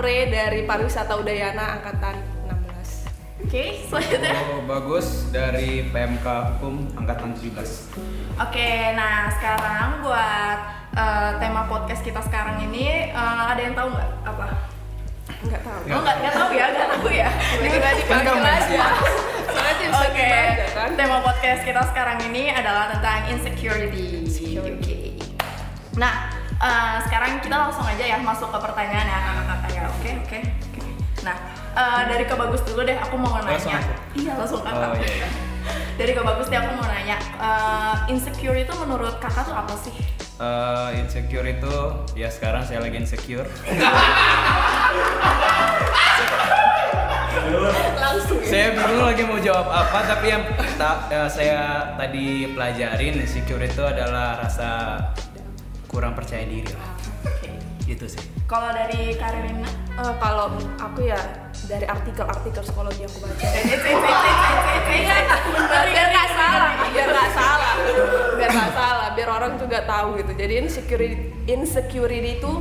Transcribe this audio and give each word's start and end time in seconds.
Halo, 0.00 0.08
aku 0.08 0.16
Re 0.16 0.32
dari 0.32 0.60
Pariwisata 0.64 1.12
Udayana 1.12 1.76
angkatan 1.76 2.16
16. 2.48 3.44
Oke, 3.44 3.84
selanjutnya. 3.84 4.32
Halo, 4.32 4.64
bagus 4.64 5.28
dari 5.28 5.92
PMK 5.92 6.24
Hukum 6.24 6.88
angkatan 6.96 7.36
17. 7.36 8.40
Oke, 8.40 8.96
nah 8.96 9.28
sekarang 9.28 10.00
buat 10.00 10.58
eh, 10.96 11.30
tema 11.36 11.68
podcast 11.68 12.00
kita 12.00 12.16
sekarang 12.24 12.64
ini 12.64 13.12
eh, 13.12 13.42
ada 13.44 13.60
yang 13.60 13.76
tahu 13.76 13.92
nggak 13.92 14.08
apa? 14.24 14.48
Enggak 15.44 15.60
tahu. 15.68 15.80
Oh 15.92 16.00
nggak 16.00 16.16
nggak 16.16 16.32
tahu 16.32 16.50
ya, 16.56 16.66
nggak 16.72 16.88
tahu 16.96 17.08
ya. 17.12 17.28
Nggak 17.60 17.92
dipanggil 18.00 18.36
Kan 18.40 18.56
aja. 18.56 18.84
Soalnya 19.52 19.74
tim 19.76 19.90
Oke, 20.00 20.24
aja 20.32 20.66
kan. 20.80 20.90
tema 20.96 21.18
podcast 21.20 21.60
kita 21.68 21.82
sekarang 21.92 22.18
ini 22.24 22.48
adalah 22.48 22.88
tentang 22.88 23.36
insecurity. 23.36 24.24
Oke. 24.64 25.20
Nah, 26.00 26.32
eh, 26.56 26.96
sekarang 27.04 27.44
kita 27.44 27.68
langsung 27.68 27.84
aja 27.84 28.00
ya 28.00 28.16
masuk 28.16 28.48
ke 28.48 28.58
pertanyaan 28.64 29.04
ya 29.04 29.18
anak-anak 29.20 29.49
ya. 29.80 29.88
Oke, 29.90 30.10
oke, 30.20 30.38
oke. 30.42 30.80
Nah, 31.20 31.36
eh, 31.72 32.02
dari 32.06 32.24
Kak 32.24 32.36
Bagus 32.36 32.62
dulu 32.62 32.80
deh, 32.82 32.96
aku 32.96 33.14
mau 33.14 33.36
Langsung 33.36 33.70
nanya. 33.70 33.80
aku? 33.82 33.92
Iya, 34.16 34.32
langsung 34.36 34.60
kakak. 34.60 34.88
Oh, 34.88 34.96
iya, 34.96 35.10
iya. 35.16 35.28
Dari 36.00 36.12
Kak 36.12 36.24
Bagus 36.24 36.48
deh 36.48 36.56
aku 36.56 36.72
mau 36.72 36.86
nanya, 36.86 37.16
eh, 37.20 37.94
insecure 38.08 38.56
itu 38.56 38.72
menurut 38.74 39.16
kakak 39.18 39.44
tuh 39.44 39.52
apa 39.54 39.74
sih? 39.76 39.92
Eh, 40.40 40.88
insecure 40.96 41.44
itu 41.46 41.74
ya 42.14 42.28
sekarang 42.28 42.64
saya 42.64 42.80
lagi 42.80 42.96
insecure. 42.96 43.44
Langsung 47.94 48.38
ya. 48.40 48.48
saya 48.48 48.66
bingung 48.72 49.04
lagi 49.04 49.22
mau 49.22 49.38
jawab 49.38 49.66
apa 49.68 49.98
tapi 50.06 50.26
yang 50.28 50.42
ta- 50.76 51.04
saya 51.28 51.58
tadi 51.94 52.50
pelajarin 52.50 53.20
insecure 53.20 53.60
itu 53.60 53.82
adalah 53.82 54.40
rasa 54.40 54.96
kurang 55.86 56.14
percaya 56.14 56.46
diri 56.46 56.70
lah. 56.70 56.90
Gitu 57.90 58.06
sih. 58.06 58.22
Kalau 58.46 58.70
dari 58.70 59.18
Karirina? 59.18 59.66
Eh, 59.98 60.14
kalau 60.22 60.54
aku 60.78 61.10
ya 61.10 61.18
dari 61.66 61.90
artikel-artikel 61.90 62.62
psikologi 62.62 63.02
yang 63.02 63.10
aku 63.10 63.26
baca. 63.26 63.42
Eh, 63.42 63.50
eh, 63.50 63.66
eh, 63.66 63.74
eh, 63.74 63.90
eh, 63.90 65.10
eh, 65.10 65.22
eh, 65.26 65.84
biar 65.90 66.06
nggak 66.14 66.28
salah, 66.38 66.70
biar 66.94 67.08
nggak 67.10 67.30
salah, 67.34 67.72
biar 68.38 68.50
nggak 68.54 68.72
salah, 68.78 69.08
biar 69.18 69.28
orang 69.34 69.52
juga 69.58 69.78
tahu 69.82 70.22
gitu. 70.22 70.32
Jadi 70.38 70.52
insecurity, 70.62 71.18
insecurity 71.50 72.30
itu 72.38 72.52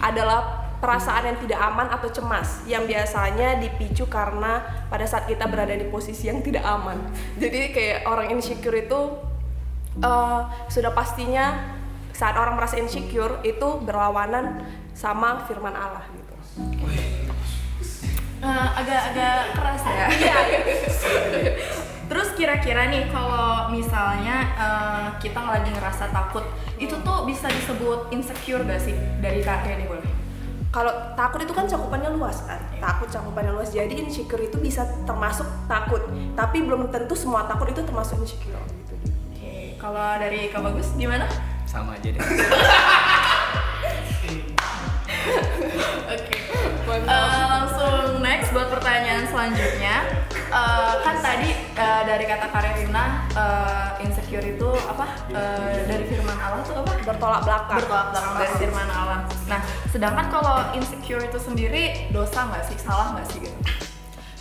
adalah 0.00 0.64
perasaan 0.78 1.34
yang 1.34 1.38
tidak 1.42 1.58
aman 1.58 1.90
atau 1.90 2.08
cemas 2.08 2.62
yang 2.64 2.86
biasanya 2.86 3.58
dipicu 3.58 4.06
karena 4.06 4.62
pada 4.86 5.04
saat 5.04 5.26
kita 5.26 5.44
berada 5.50 5.74
di 5.74 5.84
posisi 5.90 6.30
yang 6.30 6.40
tidak 6.40 6.64
aman. 6.64 6.96
Jadi 7.36 7.74
kayak 7.74 8.06
orang 8.06 8.30
insecure 8.32 8.78
itu 8.78 9.00
eh, 9.98 10.40
sudah 10.70 10.94
pastinya 10.94 11.76
saat 12.18 12.34
orang 12.34 12.58
merasa 12.58 12.82
insecure 12.82 13.38
itu 13.46 13.68
berlawanan 13.86 14.66
sama 14.90 15.46
firman 15.46 15.70
Allah 15.70 16.02
gitu. 16.10 16.34
Eh, 18.42 18.68
agak-agak 18.74 19.54
keras 19.54 19.82
ya. 19.86 20.06
Terus 22.10 22.28
kira-kira 22.34 22.90
nih 22.90 23.06
kalau 23.14 23.70
misalnya 23.70 24.50
eh, 24.58 25.06
kita 25.22 25.38
lagi 25.38 25.70
ngerasa 25.70 26.10
takut, 26.10 26.42
itu 26.82 26.98
tuh 27.06 27.22
bisa 27.22 27.46
disebut 27.46 28.10
insecure 28.10 28.66
gak 28.66 28.82
sih 28.82 28.98
dari 29.22 29.38
Kak 29.46 29.62
Reni 29.62 29.86
boleh? 29.86 30.18
kalau 30.68 30.92
takut 31.16 31.40
itu 31.40 31.52
kan 31.56 31.64
cakupannya 31.64 32.12
luas 32.12 32.44
kan 32.44 32.60
takut 32.76 33.08
cakupannya 33.08 33.56
luas 33.56 33.72
jadi 33.72 33.88
insecure 33.88 34.44
itu 34.44 34.60
bisa 34.60 34.84
termasuk 35.08 35.48
takut 35.64 36.04
tapi 36.36 36.60
belum 36.60 36.92
tentu 36.92 37.16
semua 37.16 37.48
takut 37.48 37.72
itu 37.72 37.80
termasuk 37.80 38.20
insecure 38.20 38.60
gitu 38.84 38.94
Oke, 39.32 39.80
kalau 39.80 40.20
dari 40.20 40.52
Kak 40.52 40.60
Bagus 40.60 40.92
gimana? 40.94 41.24
Sama 41.78 41.94
aja 41.94 42.10
deh. 42.10 42.18
Oke. 46.10 46.38
Eh, 46.90 47.44
langsung 47.46 48.18
next 48.18 48.50
buat 48.50 48.66
pertanyaan 48.66 49.30
selanjutnya. 49.30 50.26
Eh, 50.34 50.92
kan 51.06 51.16
tadi 51.22 51.54
eh, 51.54 52.02
dari 52.02 52.26
kata 52.26 52.50
Karina 52.50 53.30
eh, 53.30 54.02
insecure 54.02 54.42
itu 54.42 54.70
apa? 54.90 55.06
Eh, 55.30 55.86
dari 55.86 56.02
firman 56.10 56.34
Allah 56.34 56.66
tuh 56.66 56.82
apa? 56.82 56.98
bertolak 57.06 57.46
belakang 57.46 57.78
bertolak 57.78 58.06
belakang 58.10 58.34
dari 58.42 58.54
firman 58.58 58.88
Allah. 58.90 59.20
Nah, 59.46 59.60
sedangkan 59.94 60.26
kalau 60.34 60.74
insecure 60.74 61.22
itu 61.22 61.38
sendiri 61.38 62.10
dosa 62.10 62.50
nggak 62.50 62.74
sih, 62.74 62.76
salah 62.82 63.14
nggak 63.14 63.26
sih 63.30 63.38
gitu? 63.46 63.57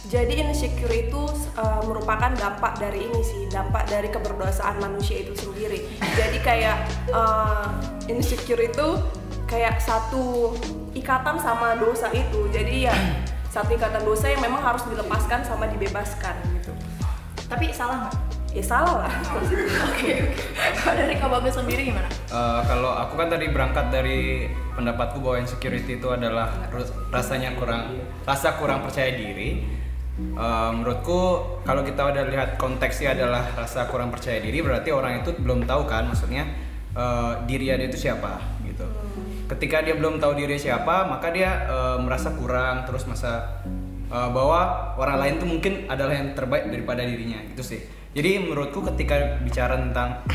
Jadi 0.07 0.47
insecure 0.47 0.91
itu 0.95 1.21
uh, 1.59 1.83
merupakan 1.83 2.31
dampak 2.31 2.79
dari 2.79 3.11
ini 3.11 3.21
sih 3.23 3.43
dampak 3.51 3.91
dari 3.91 4.07
keberdosaan 4.07 4.79
manusia 4.79 5.27
itu 5.27 5.35
sendiri 5.35 5.83
jadi 6.15 6.37
kayak 6.39 6.77
uh, 7.11 7.67
insecure 8.07 8.63
itu 8.63 8.87
kayak 9.47 9.79
satu 9.83 10.55
ikatan 10.95 11.39
sama 11.39 11.75
dosa 11.75 12.07
itu 12.15 12.47
jadi 12.51 12.91
ya 12.91 12.95
satu 13.51 13.75
ikatan 13.75 14.03
dosa 14.03 14.31
yang 14.31 14.43
memang 14.43 14.63
harus 14.63 14.83
dilepaskan 14.87 15.43
sama 15.43 15.67
dibebaskan 15.71 16.35
gitu 16.59 16.71
Tapi 17.47 17.71
salah 17.71 18.07
nggak? 18.07 18.15
ya 18.55 18.63
salah 18.63 19.05
lah 19.05 19.13
Oke, 19.91 20.11
oke. 20.17 20.43
Kalau 20.81 20.95
dari 20.97 21.13
Kak 21.19 21.29
Bagus 21.29 21.53
sendiri 21.53 21.81
gimana? 21.93 22.09
Eh, 22.09 22.61
kalau 22.65 22.89
aku 22.89 23.13
kan 23.19 23.27
tadi 23.29 23.53
berangkat 23.53 23.93
dari 23.93 24.49
pendapatku 24.73 25.21
bahwa 25.21 25.37
insecurity 25.45 26.01
itu 26.01 26.07
adalah 26.09 26.49
rasanya 27.13 27.53
kurang 27.53 28.01
rasa 28.25 28.57
kurang 28.57 28.81
percaya 28.81 29.13
diri. 29.13 29.76
Eh, 30.17 30.69
menurutku 30.73 31.45
kalau 31.61 31.85
kita 31.85 32.09
udah 32.09 32.25
lihat 32.25 32.49
konteksnya 32.57 33.13
adalah 33.13 33.53
rasa 33.53 33.85
kurang 33.85 34.09
percaya 34.09 34.41
diri 34.41 34.65
berarti 34.65 34.89
orang 34.89 35.21
itu 35.21 35.29
belum 35.37 35.69
tahu 35.69 35.85
kan 35.85 36.09
maksudnya 36.09 36.41
eh, 36.97 37.31
diri 37.45 37.69
dia 37.69 37.77
itu 37.77 38.09
siapa 38.09 38.41
gitu. 38.65 38.81
Ketika 39.45 39.85
dia 39.85 39.93
belum 39.93 40.17
tahu 40.17 40.33
diri 40.33 40.57
siapa 40.57 41.05
maka 41.05 41.29
dia 41.29 41.69
eh, 41.69 41.97
merasa 42.01 42.33
kurang 42.33 42.89
terus 42.89 43.05
masa 43.05 43.61
eh, 44.09 44.29
bahwa 44.33 44.93
orang 44.97 45.17
lain 45.21 45.33
tuh 45.37 45.47
mungkin 45.53 45.73
adalah 45.85 46.17
yang 46.17 46.33
terbaik 46.33 46.65
daripada 46.73 47.05
dirinya 47.05 47.37
gitu 47.53 47.77
sih. 47.77 47.81
Jadi 48.17 48.41
menurutku 48.41 48.81
ketika 48.89 49.37
bicara 49.45 49.77
tentang 49.77 50.25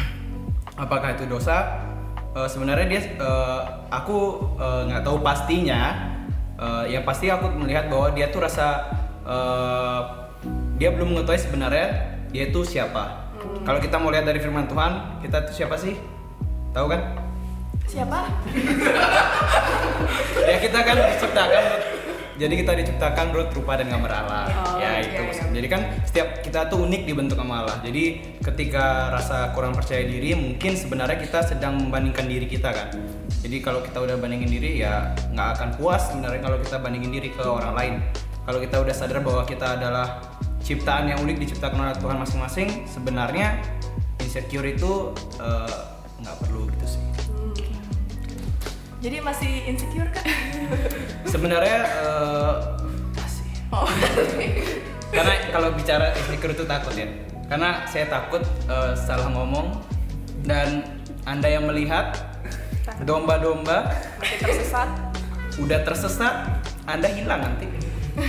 apakah 0.78 1.18
itu 1.18 1.26
dosa 1.26 1.90
Eh, 2.32 2.48
sebenarnya 2.48 2.88
dia 2.88 3.02
eh, 3.20 3.60
aku 3.92 4.40
nggak 4.88 5.04
tahu 5.04 5.20
pastinya 5.20 6.12
Eh, 6.62 6.94
yang 6.94 7.02
pasti 7.02 7.26
aku 7.26 7.50
melihat 7.58 7.90
bahwa 7.90 8.14
dia 8.14 8.30
tuh 8.30 8.46
rasa 8.46 8.86
eh, 9.26 10.00
dia 10.78 10.90
belum 10.94 11.14
mengetahui 11.14 11.40
sebenarnya 11.40 11.88
dia 12.32 12.48
itu 12.48 12.60
siapa. 12.66 13.32
Kalau 13.66 13.78
kita 13.82 13.98
mau 13.98 14.10
lihat 14.10 14.26
dari 14.26 14.38
firman 14.38 14.66
Tuhan 14.70 15.22
kita 15.22 15.46
tuh 15.50 15.54
siapa 15.54 15.76
sih? 15.78 15.98
Tahu 16.72 16.86
kan? 16.88 17.00
Siapa? 17.86 18.18
ya 20.48 20.56
kita 20.62 20.78
kan 20.80 20.96
diciptakan 20.96 21.64
jadi 22.42 22.54
kita 22.58 22.72
diciptakan 22.74 23.24
menurut 23.30 23.50
rupa 23.54 23.78
dan 23.78 23.86
gambar 23.86 24.12
Allah. 24.24 24.50
Oh, 24.50 24.80
ya 24.82 24.98
iya, 24.98 25.06
itu 25.06 25.14
iya. 25.14 25.22
maksudnya. 25.22 25.52
jadi 25.62 25.68
kan 25.70 25.82
setiap 26.02 26.28
kita 26.42 26.60
tuh 26.66 26.78
unik 26.88 27.02
dibentuk 27.06 27.38
sama 27.38 27.54
Allah. 27.62 27.76
Jadi 27.86 28.04
ketika 28.42 29.14
rasa 29.14 29.54
kurang 29.54 29.76
percaya 29.76 30.02
diri 30.02 30.34
mungkin 30.34 30.74
sebenarnya 30.74 31.22
kita 31.22 31.44
sedang 31.46 31.78
membandingkan 31.78 32.26
diri 32.26 32.50
kita 32.50 32.74
kan? 32.74 32.88
Jadi 33.46 33.56
kalau 33.62 33.84
kita 33.84 34.02
udah 34.02 34.16
bandingin 34.18 34.50
diri 34.50 34.82
ya 34.82 35.14
nggak 35.30 35.48
akan 35.54 35.68
puas 35.78 36.10
sebenarnya 36.10 36.40
kalau 36.42 36.58
kita 36.58 36.76
bandingin 36.82 37.12
diri 37.14 37.30
ke 37.30 37.44
orang 37.46 37.74
lain 37.78 37.94
kalau 38.42 38.58
kita 38.58 38.76
udah 38.82 38.94
sadar 38.94 39.22
bahwa 39.22 39.46
kita 39.46 39.78
adalah 39.78 40.18
ciptaan 40.62 41.10
yang 41.10 41.18
unik 41.22 41.36
diciptakan 41.46 41.78
oleh 41.90 41.96
Tuhan 41.98 42.16
masing-masing 42.22 42.68
sebenarnya 42.86 43.58
insecure 44.22 44.66
itu 44.66 45.14
eh, 45.38 45.78
nggak 46.22 46.36
perlu 46.46 46.70
gitu 46.70 46.86
sih. 46.98 47.02
Jadi 49.02 49.18
masih 49.18 49.52
insecure 49.66 50.10
kak? 50.14 50.26
sebenarnya 51.34 51.78
eh, 51.86 52.54
masih. 53.18 53.46
Oh. 53.74 53.86
karena 55.12 55.34
kalau 55.50 55.68
bicara 55.74 56.14
insecure 56.14 56.54
itu 56.54 56.64
takut 56.66 56.94
ya. 56.94 57.10
Karena 57.50 57.86
saya 57.90 58.06
takut 58.10 58.42
eh, 58.70 58.94
salah 58.98 59.30
ngomong 59.30 59.82
dan 60.46 60.82
anda 61.26 61.46
yang 61.46 61.70
melihat 61.70 62.18
domba-domba 63.06 63.94
tersesat. 64.18 64.90
udah 65.62 65.84
tersesat 65.86 66.34
anda 66.88 67.06
hilang 67.06 67.44
nanti 67.44 67.91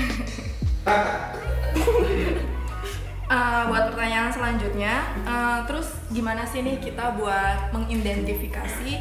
Eh, 3.33 3.63
buat 3.65 3.89
pertanyaan 3.89 4.29
selanjutnya, 4.29 5.09
eh, 5.25 5.59
terus 5.65 5.97
gimana 6.13 6.45
sih 6.45 6.61
nih 6.61 6.77
kita 6.77 7.17
buat 7.17 7.73
mengidentifikasi 7.73 8.91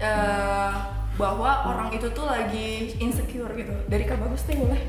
eh, 0.00 0.72
bahwa 1.20 1.68
orang 1.68 1.92
itu 1.92 2.08
tuh 2.16 2.24
lagi 2.24 2.96
insecure 2.96 3.52
gitu? 3.52 3.76
Dari 3.84 4.08
Kak 4.08 4.24
Bagus 4.24 4.48
deh 4.48 4.56
boleh? 4.56 4.80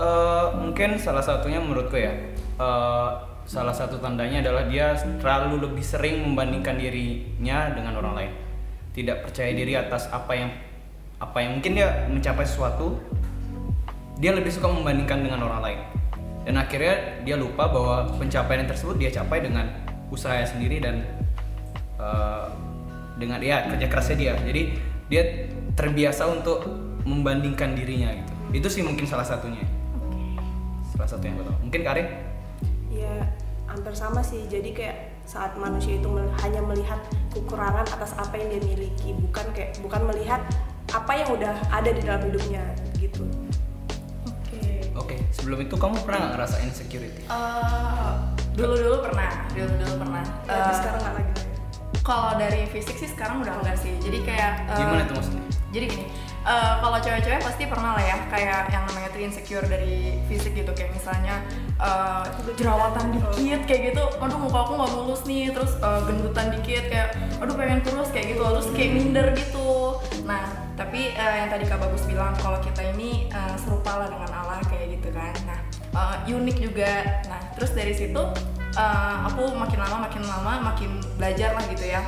Eh, 0.00 0.46
mungkin 0.56 0.96
salah 0.96 1.20
satunya 1.20 1.60
menurutku 1.60 1.92
ya 1.98 2.12
eh, 2.56 3.10
salah 3.44 3.74
satu 3.74 4.00
tandanya 4.00 4.40
adalah 4.40 4.64
dia 4.64 4.96
terlalu 5.20 5.68
lebih 5.68 5.84
sering 5.84 6.24
membandingkan 6.24 6.80
dirinya 6.80 7.68
dengan 7.76 8.00
orang 8.00 8.14
lain 8.16 8.32
tidak 8.96 9.28
percaya 9.28 9.52
diri 9.52 9.76
atas 9.76 10.08
apa 10.08 10.32
yang 10.32 10.50
apa 11.20 11.36
yang 11.44 11.60
mungkin 11.60 11.72
dia 11.76 12.08
mencapai 12.08 12.48
sesuatu 12.48 12.96
dia 14.20 14.36
lebih 14.36 14.52
suka 14.52 14.68
membandingkan 14.68 15.24
dengan 15.24 15.48
orang 15.48 15.60
lain. 15.64 15.80
Dan 16.44 16.60
akhirnya 16.60 17.24
dia 17.24 17.36
lupa 17.40 17.68
bahwa 17.68 18.12
pencapaian 18.20 18.68
tersebut 18.68 19.00
dia 19.00 19.08
capai 19.08 19.40
dengan 19.40 19.64
usaha 20.12 20.36
sendiri 20.44 20.80
dan 20.80 21.04
uh, 21.96 22.52
dengan 23.16 23.40
ya 23.40 23.64
kerja 23.72 23.86
kerasnya 23.88 24.16
dia. 24.16 24.32
Jadi 24.44 24.62
dia 25.08 25.22
terbiasa 25.72 26.28
untuk 26.28 26.64
membandingkan 27.08 27.72
dirinya 27.72 28.12
gitu. 28.12 28.32
Itu 28.60 28.68
sih 28.68 28.82
mungkin 28.84 29.08
salah 29.08 29.24
satunya. 29.24 29.64
Salah 30.92 31.08
satu 31.08 31.24
yang 31.24 31.40
gue 31.40 31.46
tahu. 31.48 31.58
Mungkin 31.64 31.80
Karin? 31.80 32.08
Ya 32.92 33.24
hampir 33.64 33.96
sama 33.96 34.20
sih. 34.20 34.44
Jadi 34.48 34.76
kayak 34.76 35.10
saat 35.24 35.54
manusia 35.56 35.96
itu 35.96 36.08
mel- 36.10 36.34
hanya 36.42 36.60
melihat 36.64 36.98
kekurangan 37.30 37.86
atas 37.86 38.12
apa 38.18 38.34
yang 38.34 38.50
dia 38.50 38.62
miliki 38.74 39.14
bukan 39.14 39.46
kayak 39.54 39.78
bukan 39.78 40.02
melihat 40.10 40.42
apa 40.90 41.12
yang 41.14 41.28
udah 41.30 41.54
ada 41.70 41.90
di 41.94 42.02
dalam 42.02 42.26
hidupnya 42.26 42.66
gitu 42.98 43.22
oke 45.10 45.18
oke 45.18 45.34
sebelum 45.34 45.58
itu 45.60 45.74
kamu 45.74 45.96
pernah 46.06 46.18
nggak 46.20 46.32
ngerasa 46.36 46.56
insecurity? 46.62 47.22
Eh, 47.26 48.10
dulu 48.54 48.74
dulu 48.76 48.96
pernah 49.02 49.30
dulu 49.50 49.72
dulu 49.74 49.94
pernah. 49.98 50.22
Tapi 50.46 50.60
Eh, 50.62 50.74
sekarang 50.76 51.00
nggak 51.00 51.14
lagi? 51.16 51.32
kalau 52.00 52.30
dari 52.34 52.64
fisik 52.66 52.96
sih 52.96 53.06
sekarang 53.06 53.42
udah 53.42 53.54
enggak 53.60 53.76
sih. 53.76 53.92
Jadi 53.98 54.18
kayak 54.24 54.52
eh, 54.66 54.76
gimana 54.78 55.02
tuh 55.04 55.14
maksudnya? 55.18 55.44
jadi 55.70 55.84
gini 55.86 56.04
eh, 56.46 56.74
kalau 56.80 56.98
cewek-cewek 57.00 57.40
pasti 57.44 57.64
pernah 57.68 57.96
lah 57.96 58.04
ya 58.04 58.16
kayak 58.32 58.72
yang 58.72 58.84
namanya 58.88 59.08
tuh 59.12 59.20
insecure 59.20 59.66
dari 59.68 60.20
fisik 60.26 60.56
gitu. 60.56 60.72
Kayak 60.72 60.96
misalnya 60.96 61.44
eh, 61.76 62.24
jerawatan 62.56 63.16
dikit 63.16 63.60
kayak 63.68 63.80
gitu. 63.92 64.04
Aduh 64.20 64.38
muka 64.40 64.58
aku 64.64 64.72
nggak 64.78 64.92
mulus 64.96 65.22
nih. 65.28 65.52
Terus 65.52 65.72
eh, 65.76 66.00
gendutan 66.08 66.46
dikit 66.56 66.84
kayak 66.88 67.08
aduh 67.40 67.54
pengen 67.56 67.80
kurus 67.84 68.10
kayak 68.12 68.36
gitu. 68.36 68.42
Terus 68.44 68.68
kayak 68.72 68.90
minder 68.96 69.26
gitu. 69.36 70.00
Nah 70.24 70.44
tapi 70.80 71.12
eh, 71.12 71.34
yang 71.44 71.48
tadi 71.52 71.68
kak 71.68 71.76
bagus 71.76 72.08
bilang 72.08 72.32
kalau 72.40 72.56
kita 72.64 72.82
ini 72.96 73.28
eh, 73.28 73.54
serupa 73.60 74.00
lah 74.00 74.08
dengan 74.08 74.30
Allah 74.32 74.64
kayak 74.64 74.96
gitu 74.96 75.08
kan. 75.12 75.34
Nah 75.44 75.60
eh, 76.24 76.32
unik 76.32 76.56
juga. 76.56 77.20
Nah 77.28 77.40
terus 77.52 77.76
dari 77.76 77.92
situ 77.92 78.22
eh, 78.76 79.16
aku 79.28 79.52
makin 79.52 79.78
lama 79.80 80.08
makin 80.08 80.22
lama 80.24 80.52
makin 80.72 81.04
belajar 81.20 81.52
lah 81.52 81.64
gitu 81.68 81.84
ya. 81.84 82.02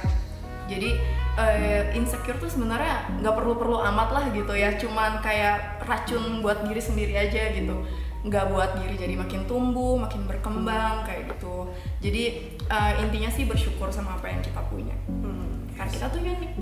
Jadi 0.70 1.20
eh, 1.38 1.92
insecure 1.96 2.36
tuh 2.36 2.50
sebenarnya 2.50 3.08
nggak 3.20 3.34
perlu-perlu 3.34 3.78
amat 3.92 4.08
lah 4.12 4.24
gitu 4.34 4.52
ya. 4.52 4.76
Cuman 4.76 5.20
kayak 5.24 5.84
racun 5.86 6.40
buat 6.44 6.64
diri 6.66 6.82
sendiri 6.82 7.14
aja 7.16 7.52
gitu. 7.54 7.84
Nggak 8.22 8.54
buat 8.54 8.78
diri 8.78 8.94
jadi 8.94 9.14
makin 9.18 9.48
tumbuh 9.50 9.98
makin 9.98 10.28
berkembang 10.28 11.04
kayak 11.08 11.32
gitu. 11.36 11.72
Jadi 12.04 12.22
eh, 12.68 12.92
intinya 13.02 13.30
sih 13.32 13.44
bersyukur 13.48 13.88
sama 13.92 14.16
apa 14.20 14.28
yang 14.28 14.42
kita 14.44 14.60
punya. 14.68 14.94
Hmm. 15.08 15.50
karena 15.72 15.88
kita 15.88 16.06
tuh 16.12 16.20
unik. 16.20 16.52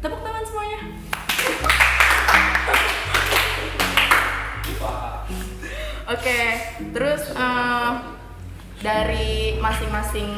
Tepuk 0.00 0.20
tangan 0.22 0.44
semuanya. 0.46 0.78
Oke, 6.06 6.40
terus 6.94 7.34
eh, 7.34 7.92
dari 8.78 9.58
masing-masing 9.58 10.30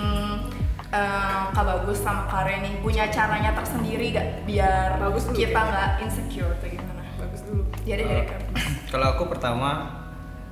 eh, 0.88 1.40
Kak 1.50 1.64
Bagus 1.64 1.99
sama 2.00 2.25
Kak 2.26 2.44
Reni 2.44 2.81
punya 2.81 3.08
caranya 3.08 3.52
tersendiri 3.52 4.11
gak 4.11 4.29
biar 4.44 4.96
Bagus 4.96 5.25
dulu 5.26 5.37
kita 5.37 5.55
ya. 5.55 5.69
nggak 5.69 5.88
insecure 6.02 6.52
atau 6.52 6.69
gimana? 6.69 7.02
bagus 7.19 7.40
dulu 7.44 7.62
Jadi 7.82 8.02
Eh, 8.02 8.08
dari 8.08 8.25
Kak. 8.26 8.40
kalau 8.93 9.06
aku 9.12 9.25
pertama 9.29 9.70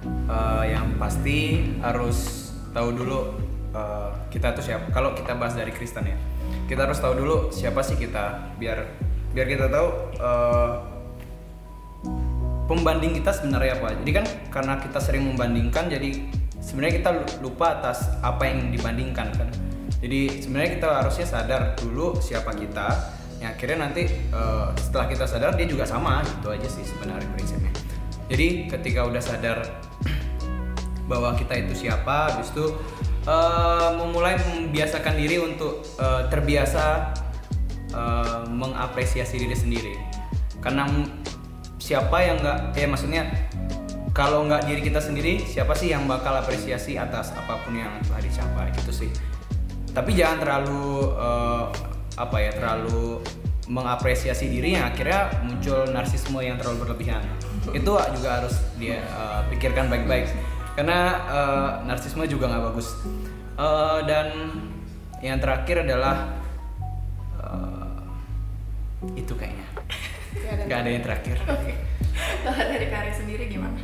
eh, 0.05 0.65
yang 0.71 0.97
pasti 0.97 1.39
harus 1.81 2.51
tahu 2.71 2.89
dulu 2.93 3.19
eh, 3.73 4.11
kita 4.29 4.53
tuh 4.53 4.61
siapa. 4.63 4.89
Kalau 4.91 5.13
kita 5.13 5.33
bahas 5.35 5.57
dari 5.57 5.73
Kristen 5.73 6.05
ya, 6.05 6.19
kita 6.69 6.85
harus 6.85 7.01
tahu 7.01 7.17
dulu 7.17 7.49
siapa 7.49 7.81
sih 7.81 7.97
kita, 7.97 8.53
biar 8.57 8.85
biar 9.33 9.47
kita 9.49 9.67
tahu 9.69 9.89
eh, 10.17 10.73
pembanding 12.67 13.17
kita 13.17 13.31
sebenarnya 13.31 13.79
apa. 13.79 13.97
Jadi 14.03 14.11
kan 14.13 14.27
karena 14.51 14.75
kita 14.77 14.99
sering 14.99 15.25
membandingkan, 15.25 15.87
jadi 15.87 16.11
sebenarnya 16.59 16.95
kita 17.01 17.11
lupa 17.41 17.81
atas 17.81 18.11
apa 18.21 18.45
yang 18.45 18.69
dibandingkan 18.69 19.29
kan. 19.33 19.49
Jadi 20.07 20.39
sebenarnya 20.39 20.71
kita 20.79 20.89
harusnya 21.03 21.27
sadar 21.27 21.75
dulu 21.75 22.23
siapa 22.23 22.55
kita. 22.55 22.95
Yang 23.43 23.51
akhirnya 23.59 23.79
nanti 23.91 24.07
eh, 24.07 24.69
setelah 24.79 25.11
kita 25.11 25.27
sadar 25.27 25.59
dia 25.59 25.67
juga 25.67 25.83
sama 25.83 26.23
gitu 26.23 26.55
aja 26.55 26.69
sih 26.71 26.87
sebenarnya 26.87 27.27
prinsipnya. 27.35 27.75
Jadi 28.31 28.71
ketika 28.71 29.03
udah 29.03 29.19
sadar 29.19 29.67
bahwa 31.11 31.35
kita 31.35 31.59
itu 31.59 31.91
siapa, 31.91 32.31
habis 32.31 32.55
itu 32.55 32.71
eh, 33.27 33.89
memulai 33.99 34.39
membiasakan 34.39 35.19
diri 35.19 35.43
untuk 35.43 35.83
eh, 35.99 36.23
terbiasa 36.31 36.85
eh, 37.91 38.41
mengapresiasi 38.47 39.43
diri 39.43 39.59
sendiri. 39.59 39.95
Karena 40.63 40.87
siapa 41.83 42.23
yang 42.23 42.39
nggak, 42.47 42.79
ya 42.79 42.87
maksudnya 42.87 43.23
kalau 44.15 44.47
nggak 44.47 44.71
diri 44.71 44.87
kita 44.87 45.03
sendiri, 45.03 45.43
siapa 45.43 45.75
sih 45.75 45.91
yang 45.91 46.07
bakal 46.07 46.31
apresiasi 46.39 46.95
atas 46.95 47.35
apa 47.35 47.59
pun 47.67 47.75
yang 47.75 47.91
telah 48.07 48.23
dicapai 48.23 48.71
gitu 48.71 48.95
sih. 49.03 49.11
Tapi 49.97 50.13
jangan 50.13 50.45
terlalu 50.45 51.09
eh, 51.17 51.65
apa 52.21 52.37
ya, 52.37 52.53
terlalu 52.53 53.25
mengapresiasi 53.67 54.53
diri 54.53 54.77
yang 54.77 54.93
akhirnya 54.93 55.33
muncul 55.43 55.89
narsisme 55.89 56.37
yang 56.45 56.61
terlalu 56.61 56.85
berlebihan. 56.85 57.25
Itu 57.73 57.97
juga 57.97 58.45
harus 58.45 58.61
dia 58.77 59.01
eh, 59.01 59.41
pikirkan 59.49 59.89
baik-baik 59.89 60.29
karena 60.77 60.99
eh, 61.33 61.71
narsisme 61.89 62.29
juga 62.29 62.53
nggak 62.53 62.65
bagus. 62.69 62.93
Eh, 63.57 63.99
dan 64.05 64.29
yang 65.25 65.41
terakhir 65.41 65.89
adalah 65.89 66.29
eh, 67.41 69.17
itu 69.17 69.33
kayaknya 69.33 69.65
nggak 70.69 70.79
ada 70.85 70.91
yang 70.93 71.05
terakhir. 71.05 71.37
Kalau 72.45 72.63
dari 72.69 72.87
Reni 72.93 73.13
sendiri 73.17 73.45
gimana? 73.49 73.81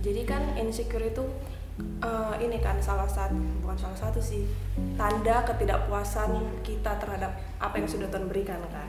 jadi 0.00 0.22
kan 0.24 0.42
insecure 0.56 1.04
itu 1.04 1.24
eh, 2.00 2.34
ini 2.44 2.58
kan 2.60 2.80
salah 2.80 3.08
satu 3.08 3.36
bukan 3.60 3.76
salah 3.76 3.98
satu 3.98 4.20
sih 4.22 4.48
tanda 4.96 5.44
ketidakpuasan 5.44 6.60
kita 6.64 6.96
terhadap 6.96 7.32
apa 7.60 7.74
yang 7.76 7.88
sudah 7.88 8.08
Tuhan 8.08 8.26
berikan 8.28 8.60
kan? 8.72 8.88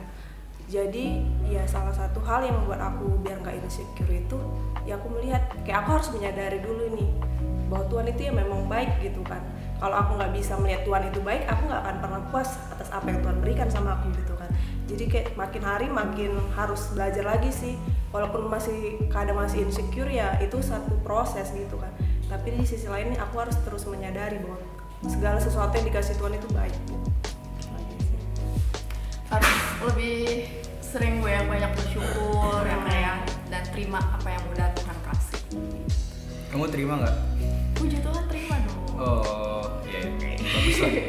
Jadi 0.72 1.20
ya 1.44 1.68
salah 1.68 1.92
satu 1.92 2.24
hal 2.24 2.48
yang 2.48 2.56
membuat 2.64 2.94
aku 2.94 3.20
biar 3.20 3.36
nggak 3.44 3.60
insecure 3.60 4.08
itu 4.08 4.38
ya 4.88 4.96
aku 4.96 5.12
melihat 5.12 5.44
kayak 5.68 5.84
aku 5.84 6.00
harus 6.00 6.08
menyadari 6.16 6.58
dulu 6.64 6.96
nih 6.96 7.10
bahwa 7.68 7.84
Tuhan 7.92 8.06
itu 8.12 8.20
ya 8.28 8.32
memang 8.32 8.60
baik 8.68 8.90
gitu 9.04 9.20
kan. 9.24 9.44
Kalau 9.76 9.96
aku 9.98 10.16
nggak 10.16 10.32
bisa 10.32 10.56
melihat 10.56 10.86
Tuhan 10.88 11.02
itu 11.12 11.20
baik 11.20 11.44
aku 11.44 11.62
nggak 11.68 11.82
akan 11.84 11.96
pernah 12.00 12.20
puas 12.32 12.48
atas 12.72 12.88
apa 12.88 13.06
yang 13.12 13.20
Tuhan 13.20 13.36
berikan 13.44 13.68
sama 13.68 14.00
aku 14.00 14.16
gitu 14.16 14.32
kan. 14.40 14.48
Jadi 14.88 15.04
kayak 15.08 15.28
makin 15.36 15.62
hari 15.64 15.86
makin 15.92 16.32
harus 16.56 16.88
belajar 16.96 17.24
lagi 17.24 17.52
sih 17.52 17.76
walaupun 18.12 18.48
masih 18.48 19.00
kadang 19.08 19.40
masih 19.40 19.64
insecure 19.64 20.08
ya 20.08 20.36
itu 20.40 20.60
satu 20.60 20.92
proses 21.00 21.48
gitu 21.56 21.80
kan 21.80 21.91
tapi 22.32 22.48
di 22.56 22.64
sisi 22.64 22.88
lain 22.88 23.12
aku 23.20 23.44
harus 23.44 23.60
terus 23.60 23.84
menyadari 23.84 24.40
bahwa 24.40 24.56
segala 25.04 25.36
sesuatu 25.36 25.76
yang 25.76 25.86
dikasih 25.92 26.16
Tuhan 26.16 26.32
itu 26.40 26.48
baik. 26.56 26.72
Harus 29.28 29.54
lebih 29.84 30.48
sering 30.80 31.20
gue 31.20 31.28
yang 31.28 31.44
banyak 31.44 31.68
bersyukur 31.76 32.64
ya 32.64 32.76
kayak 32.88 33.16
dan 33.52 33.62
terima 33.68 34.00
apa 34.16 34.28
yang 34.32 34.44
udah 34.48 34.68
Tuhan 34.72 34.96
kasih. 35.04 35.40
Kamu 36.48 36.64
terima 36.72 37.04
nggak? 37.04 37.16
Puji 37.76 38.00
Tuhan 38.00 38.24
terima 38.32 38.56
dong. 38.64 38.80
Oh, 38.96 39.64
iya. 39.84 40.00
iya. 40.16 40.36
Bagus 40.40 40.78
lah. 40.80 40.92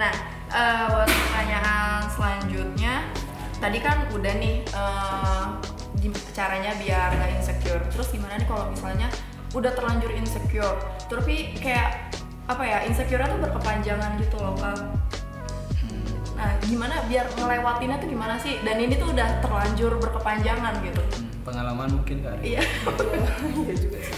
Nah, 0.00 0.12
eh, 0.48 0.84
buat 0.88 1.04
pertanyaan 1.12 2.08
selanjutnya, 2.08 3.04
tadi 3.60 3.84
kan 3.84 4.08
udah 4.16 4.32
nih 4.40 4.64
eh, 4.64 5.44
gim- 6.00 6.24
caranya 6.32 6.72
biar 6.80 7.12
nggak 7.20 7.36
insecure. 7.36 7.84
Terus 7.92 8.08
gimana 8.08 8.40
nih 8.40 8.48
kalau 8.48 8.72
misalnya 8.72 9.12
udah 9.54 9.72
terlanjur 9.74 10.10
insecure, 10.14 10.78
tapi 11.10 11.54
kayak 11.58 12.14
apa 12.46 12.62
ya 12.66 12.78
insecure 12.86 13.22
tuh 13.22 13.38
berkepanjangan 13.42 14.18
gitu 14.18 14.36
loh 14.38 14.54
kak. 14.58 14.78
Nah, 16.40 16.56
gimana 16.64 17.04
biar 17.04 17.28
ngelewatinnya 17.36 18.00
tuh 18.00 18.08
gimana 18.08 18.40
sih? 18.40 18.56
Dan 18.64 18.80
ini 18.80 18.96
tuh 18.96 19.12
udah 19.12 19.44
terlanjur 19.44 19.92
berkepanjangan 20.00 20.72
gitu. 20.80 21.02
Hmm, 21.04 21.28
Pengalaman 21.44 21.88
mungkin 22.00 22.24
kan? 22.24 22.40
Iya. 22.40 22.64
Iya 23.60 23.74
juga 23.76 23.98
sih. 24.00 24.14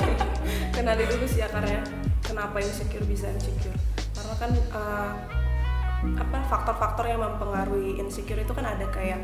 Kenali 0.74 1.04
dulu 1.04 1.28
sih 1.28 1.44
akarnya 1.44 1.84
kenapa 2.24 2.56
insecure 2.64 3.04
bisa 3.04 3.28
insecure. 3.28 3.76
Karena 4.16 4.34
kan 4.40 4.50
eh, 4.56 5.12
apa 6.16 6.38
faktor-faktor 6.48 7.04
yang 7.04 7.20
mempengaruhi 7.20 8.00
insecure 8.00 8.40
itu 8.40 8.52
kan 8.56 8.64
ada 8.64 8.88
kayak 8.88 9.20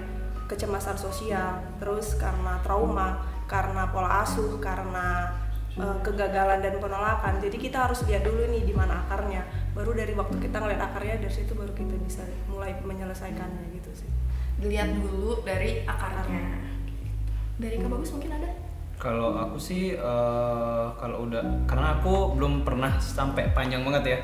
kecemasan 0.52 1.00
sosial, 1.00 1.64
terus 1.80 2.12
karena 2.20 2.60
trauma, 2.60 3.24
karena 3.48 3.88
pola 3.88 4.22
asuh, 4.22 4.60
karena 4.60 5.32
eh, 5.74 5.96
kegagalan 6.04 6.60
dan 6.60 6.76
penolakan. 6.76 7.40
Jadi 7.40 7.56
kita 7.56 7.88
harus 7.88 8.04
lihat 8.04 8.22
dulu 8.22 8.44
nih 8.52 8.68
di 8.68 8.74
mana 8.76 9.08
akarnya. 9.08 9.42
Baru 9.72 9.96
dari 9.96 10.12
waktu 10.12 10.36
kita 10.36 10.60
ngeliat 10.60 10.92
akarnya 10.92 11.24
dari 11.24 11.32
situ 11.32 11.56
baru 11.56 11.72
kita 11.72 11.96
bisa 12.04 12.22
mulai 12.46 12.76
menyelesaikannya 12.84 13.72
gitu 13.72 13.90
sih. 14.04 14.10
Dilihat 14.60 14.92
dulu 15.00 15.42
dari 15.48 15.82
akarnya. 15.88 16.68
Dari 17.58 17.74
Kak 17.80 17.90
Bagus 17.90 18.12
mungkin 18.14 18.36
ada? 18.36 18.50
Kalau 18.98 19.34
aku 19.34 19.56
sih 19.56 19.96
eh, 19.96 20.86
kalau 21.00 21.26
udah 21.26 21.42
karena 21.64 21.98
aku 21.98 22.36
belum 22.36 22.68
pernah 22.68 23.00
sampai 23.00 23.50
panjang 23.56 23.82
banget 23.82 24.04
ya. 24.04 24.18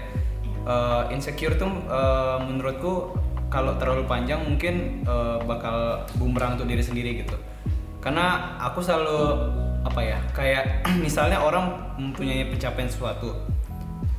Eh, 0.64 1.02
insecure 1.16 1.57
tuh 1.57 1.71
eh, 1.88 2.38
menurutku 2.45 3.14
kalau 3.47 3.78
terlalu 3.78 4.11
panjang 4.11 4.43
mungkin 4.43 5.07
eh, 5.07 5.38
bakal 5.47 6.02
bumerang 6.19 6.59
untuk 6.59 6.66
diri 6.66 6.83
sendiri 6.83 7.23
gitu. 7.23 7.38
Karena 8.04 8.61
aku 8.61 8.84
selalu 8.84 9.20
apa 9.80 10.00
ya 10.04 10.20
kayak 10.37 10.84
misalnya 11.04 11.40
orang 11.40 11.96
mempunyai 11.96 12.52
pencapaian 12.52 12.88
sesuatu 12.92 13.32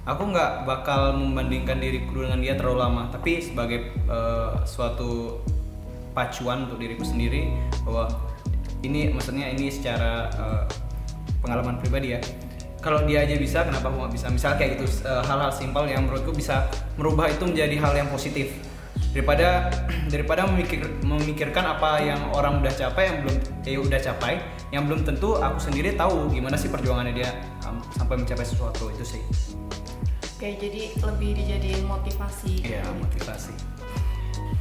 aku 0.06 0.24
nggak 0.30 0.70
bakal 0.70 1.18
membandingkan 1.18 1.82
diriku 1.82 2.24
dengan 2.24 2.40
dia 2.40 2.54
terlalu 2.54 2.78
lama. 2.86 3.04
Tapi 3.10 3.42
sebagai 3.42 3.92
uh, 4.06 4.62
suatu 4.64 5.42
pacuan 6.14 6.70
untuk 6.70 6.80
diriku 6.80 7.04
sendiri 7.04 7.52
bahwa 7.84 8.08
ini 8.86 9.12
maksudnya 9.12 9.52
ini 9.52 9.68
secara 9.74 10.30
uh, 10.38 10.64
pengalaman 11.42 11.82
pribadi 11.82 12.16
ya. 12.16 12.22
Kalau 12.86 13.02
dia 13.10 13.26
aja 13.26 13.34
bisa 13.34 13.66
kenapa 13.66 13.90
aku 13.90 13.98
nggak 14.06 14.14
bisa? 14.14 14.28
Misal 14.30 14.62
kayak 14.62 14.78
gitu 14.78 14.86
uh, 15.10 15.26
hal-hal 15.26 15.50
simpel 15.50 15.90
yang 15.90 16.06
menurutku 16.06 16.30
bisa 16.38 16.70
merubah 17.02 17.26
itu 17.34 17.42
menjadi 17.50 17.76
hal 17.82 17.94
yang 17.98 18.10
positif 18.14 18.54
daripada 19.16 19.72
daripada 20.14 20.44
memikir, 20.52 20.84
memikirkan 21.08 21.64
apa 21.64 22.04
yang 22.04 22.20
orang 22.36 22.60
udah 22.60 22.74
capai 22.76 23.08
yang 23.08 23.18
belum 23.24 23.36
ya 23.64 23.80
udah 23.80 24.00
capai 24.04 24.34
yang 24.76 24.84
belum 24.92 25.08
tentu 25.08 25.40
aku 25.40 25.58
sendiri 25.64 25.96
tahu 25.96 26.28
gimana 26.36 26.60
sih 26.60 26.68
perjuangannya 26.68 27.16
dia 27.16 27.32
um, 27.64 27.80
sampai 27.96 28.20
mencapai 28.20 28.44
sesuatu. 28.44 28.92
Itu 28.92 29.08
sih. 29.08 29.24
Oke, 30.36 30.60
jadi 30.60 30.92
lebih 31.00 31.32
dijadiin 31.40 31.88
motivasi. 31.88 32.60
iya 32.68 32.84
motivasi. 33.00 33.56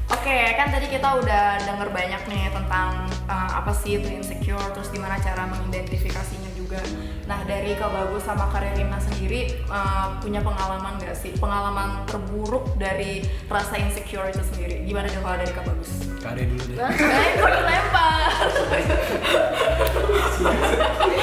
Oke, 0.05 0.55
kan 0.55 0.71
tadi 0.71 0.87
kita 0.87 1.19
udah 1.19 1.59
denger 1.67 1.89
banyak 1.91 2.23
nih 2.31 2.47
tentang 2.55 3.11
uh, 3.27 3.51
apa 3.59 3.75
sih 3.75 3.99
itu 3.99 4.07
insecure, 4.07 4.63
terus 4.71 4.93
gimana 4.95 5.19
cara 5.19 5.51
mengidentifikasinya 5.51 6.44
juga. 6.75 6.83
Nah, 7.25 7.40
dari 7.49 7.73
Kak 7.78 7.88
Bagus 7.88 8.23
sama 8.26 8.50
Kak 8.52 8.61
Rina 8.75 8.99
sendiri 9.00 9.57
uh, 9.71 10.19
punya 10.21 10.45
pengalaman 10.45 11.00
gak 11.00 11.16
sih? 11.16 11.33
Pengalaman 11.38 12.04
terburuk 12.04 12.76
dari 12.76 13.25
rasa 13.49 13.81
insecure 13.81 14.28
itu 14.28 14.43
sendiri. 14.52 14.85
Gimana 14.85 15.09
deh 15.09 15.23
kalau 15.23 15.38
dari 15.38 15.52
Kak 15.54 15.64
Bagus? 15.64 15.90
Kade 16.21 16.43
dulu 16.50 16.62
deh 16.69 16.76
Nah, 16.76 16.90
kok 16.93 17.50
dilempar? 17.54 18.28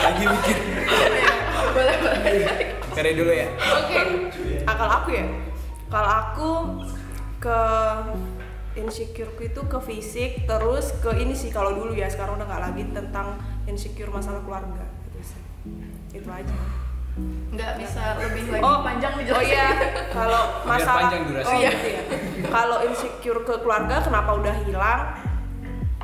lagi 0.01 0.24
mikir 0.25 0.58
boleh, 1.72 1.96
boleh. 2.01 2.48
Kade 2.91 3.12
dulu 3.13 3.31
ya 3.31 3.48
Oke, 3.53 4.01
ah, 4.65 4.75
kalau 4.75 4.93
aku 5.03 5.10
ya, 5.13 5.25
kalau 5.88 6.12
aku 6.12 6.50
ke 7.41 7.60
insecureku 8.72 9.41
itu 9.51 9.62
ke 9.67 9.79
fisik, 9.84 10.31
terus 10.48 10.96
ke 11.03 11.12
ini 11.20 11.36
sih 11.36 11.51
kalau 11.51 11.75
dulu 11.75 11.91
ya, 11.93 12.08
sekarang 12.08 12.39
udah 12.39 12.48
nggak 12.48 12.63
lagi 12.72 12.84
tentang 12.91 13.38
insecure 13.67 14.10
masalah 14.10 14.41
keluarga 14.43 15.00
sih. 15.24 15.42
Itu 16.12 16.28
aja. 16.28 16.56
Nggak 17.51 17.72
bisa 17.75 18.16
lebih 18.18 18.44
lagi 18.50 18.63
Oh, 18.63 18.80
panjang 18.82 19.12
Oh 19.12 19.20
dijelasin. 19.20 19.51
iya, 19.51 19.68
kalau 20.16 20.44
masalah 20.63 21.00
panjang 21.06 21.24
durasi. 21.28 21.48
Oh 21.48 21.56
iya. 21.56 21.70
gitu 21.70 21.88
ya. 21.88 22.01
Kalau 22.56 22.78
insecure 22.84 23.42
ke 23.44 23.54
keluarga 23.60 23.96
kenapa 24.00 24.32
udah 24.34 24.56
hilang? 24.63 25.01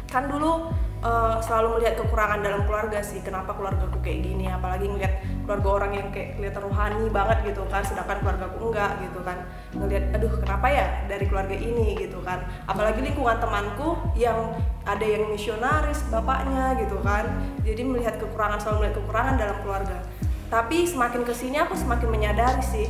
Kan 0.07 0.23
dulu 0.27 0.71
eh, 0.99 1.35
selalu 1.41 1.67
melihat 1.79 1.95
kekurangan 1.97 2.39
dalam 2.43 2.61
keluarga 2.63 2.99
sih. 2.99 3.19
Kenapa 3.19 3.55
keluargaku 3.55 3.99
kayak 3.99 4.19
gini? 4.21 4.45
Apalagi 4.47 4.85
ngeliat 4.85 5.13
keluarga 5.47 5.69
orang 5.79 5.91
yang 5.95 6.07
kayak 6.11 6.35
kelihatan 6.35 6.61
rohani 6.67 7.07
banget 7.07 7.37
gitu 7.55 7.63
kan, 7.71 7.79
sedangkan 7.87 8.19
keluargaku 8.19 8.57
enggak 8.67 8.91
gitu 8.99 9.19
kan. 9.23 9.37
Ngeliat, 9.71 10.03
aduh 10.19 10.33
kenapa 10.43 10.67
ya 10.67 10.85
dari 11.07 11.25
keluarga 11.25 11.55
ini 11.55 11.95
gitu 11.95 12.19
kan. 12.27 12.43
Apalagi 12.67 12.99
lingkungan 12.99 13.39
temanku 13.39 13.95
yang 14.19 14.51
ada 14.83 15.05
yang 15.07 15.31
misionaris 15.31 16.03
bapaknya 16.11 16.75
gitu 16.83 16.99
kan. 16.99 17.25
Jadi 17.63 17.81
melihat 17.87 18.19
kekurangan 18.19 18.59
selalu 18.59 18.77
melihat 18.83 18.95
kekurangan 18.99 19.33
dalam 19.39 19.57
keluarga 19.63 20.03
tapi 20.47 20.87
semakin 20.87 21.27
ke 21.27 21.33
sini 21.35 21.59
aku 21.59 21.75
semakin 21.75 22.07
menyadari 22.07 22.63
sih 22.63 22.87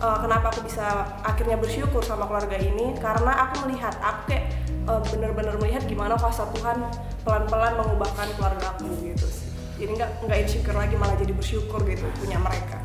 eh, 0.00 0.18
kenapa 0.24 0.48
aku 0.52 0.64
bisa 0.64 1.04
akhirnya 1.20 1.60
bersyukur 1.60 2.00
sama 2.00 2.24
keluarga 2.24 2.56
ini 2.56 2.96
karena 2.96 3.48
aku 3.48 3.68
melihat 3.68 3.92
aku 4.00 4.32
kayak 4.32 4.44
eh, 4.88 5.00
bener-bener 5.12 5.54
melihat 5.60 5.84
gimana 5.84 6.16
kuasa 6.16 6.48
Tuhan 6.56 6.80
pelan-pelan 7.24 7.76
mengubahkan 7.76 8.28
keluarga 8.40 8.72
aku 8.72 8.88
gitu 9.04 9.26
sih 9.28 9.43
jadi 9.74 9.90
nggak 9.90 10.10
nggak 10.26 10.38
insecure 10.46 10.78
lagi 10.78 10.94
malah 10.94 11.16
jadi 11.18 11.32
bersyukur 11.34 11.80
gitu 11.86 12.06
punya 12.22 12.38
mereka 12.38 12.78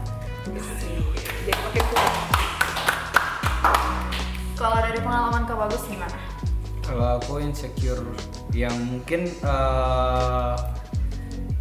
gitu 0.50 0.72
sih 0.81 0.98
jadi 1.46 1.60
makin 1.62 1.84
kuat 1.93 2.13
Kalau 4.60 4.75
dari 4.84 5.00
pengalaman 5.00 5.48
Kak 5.48 5.55
Bagus 5.55 5.88
gimana? 5.88 6.19
Kalau 6.84 7.15
aku 7.15 7.39
insecure 7.39 8.03
yang 8.51 8.75
mungkin 8.91 9.31
eh, 9.31 10.55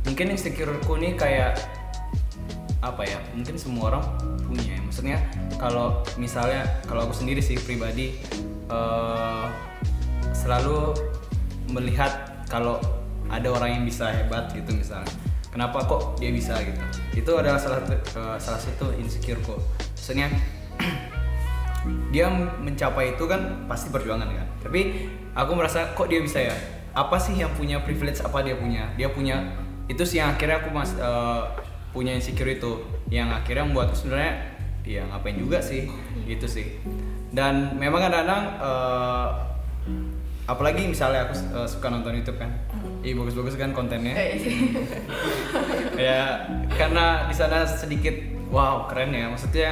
mungkin 0.02 0.34
insecureku 0.34 0.98
nih 0.98 1.14
kayak 1.14 1.62
apa 2.82 3.06
ya? 3.06 3.22
Mungkin 3.38 3.54
semua 3.54 3.94
orang 3.94 4.04
punya. 4.42 4.74
ya. 4.74 4.82
Maksudnya 4.82 5.18
kalau 5.62 6.02
misalnya 6.18 6.66
kalau 6.90 7.06
aku 7.06 7.14
sendiri 7.14 7.38
sih 7.38 7.54
pribadi 7.54 8.18
eh, 8.66 9.46
selalu 10.34 10.98
melihat 11.70 12.42
kalau 12.50 12.82
ada 13.28 13.48
orang 13.52 13.80
yang 13.80 13.84
bisa 13.84 14.08
hebat 14.08 14.48
gitu 14.52 14.72
misalnya. 14.72 15.12
Kenapa 15.48 15.80
kok 15.84 16.20
dia 16.20 16.32
bisa 16.32 16.56
gitu? 16.60 16.80
Itu 17.24 17.30
adalah 17.36 17.60
salah 17.60 17.84
satu 17.84 17.94
eh, 17.96 18.36
salah 18.40 18.60
satu 18.60 18.86
insecureku. 18.96 19.56
Maksudnya 19.96 20.28
dia 22.14 22.28
mencapai 22.60 23.16
itu 23.16 23.24
kan 23.24 23.68
pasti 23.68 23.88
perjuangan 23.92 24.28
kan. 24.28 24.46
Tapi 24.64 25.08
aku 25.32 25.52
merasa 25.56 25.92
kok 25.92 26.08
dia 26.08 26.20
bisa 26.20 26.40
ya? 26.40 26.56
Apa 26.96 27.16
sih 27.20 27.36
yang 27.36 27.52
punya 27.56 27.80
privilege? 27.84 28.20
Apa 28.24 28.44
dia 28.44 28.56
punya? 28.56 28.92
Dia 28.96 29.08
punya 29.12 29.44
itu 29.88 30.04
sih 30.04 30.20
yang 30.20 30.36
akhirnya 30.36 30.60
aku 30.60 30.68
mas 30.72 30.92
eh, 30.96 31.42
punya 31.92 32.12
insecure 32.12 32.48
itu. 32.52 32.84
Yang 33.08 33.44
akhirnya 33.44 33.64
membuatku 33.68 33.96
sebenarnya 33.96 34.34
ya 34.84 35.04
ngapain 35.08 35.36
juga 35.36 35.60
sih? 35.60 35.88
Gitu 36.28 36.44
sih. 36.48 36.80
Dan 37.32 37.76
memang 37.76 38.04
kadang-kadang 38.04 38.44
eh, 38.60 39.28
apalagi 40.48 40.88
misalnya 40.88 41.28
aku 41.28 41.34
eh, 41.36 41.68
suka 41.68 41.92
nonton 41.92 42.16
YouTube 42.16 42.40
kan 42.40 42.52
Ih 42.98 43.14
bagus-bagus 43.14 43.54
kan 43.54 43.70
kontennya. 43.70 44.14
Eh, 44.18 44.42
ya 46.10 46.50
karena 46.74 47.30
di 47.30 47.34
sana 47.34 47.62
sedikit 47.62 48.14
wow 48.50 48.90
keren 48.90 49.14
ya. 49.14 49.30
Maksudnya 49.30 49.70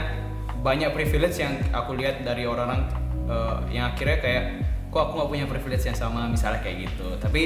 banyak 0.62 0.94
privilege 0.94 1.42
yang 1.42 1.58
aku 1.74 1.98
lihat 1.98 2.22
dari 2.22 2.46
orang-orang 2.46 2.86
eh, 3.26 3.56
yang 3.74 3.90
akhirnya 3.90 4.18
kayak 4.22 4.44
kok 4.94 5.00
aku 5.10 5.12
nggak 5.18 5.30
punya 5.30 5.46
privilege 5.50 5.84
yang 5.90 5.98
sama? 5.98 6.30
Misalnya 6.30 6.62
kayak 6.62 6.86
gitu. 6.86 7.18
Tapi 7.18 7.42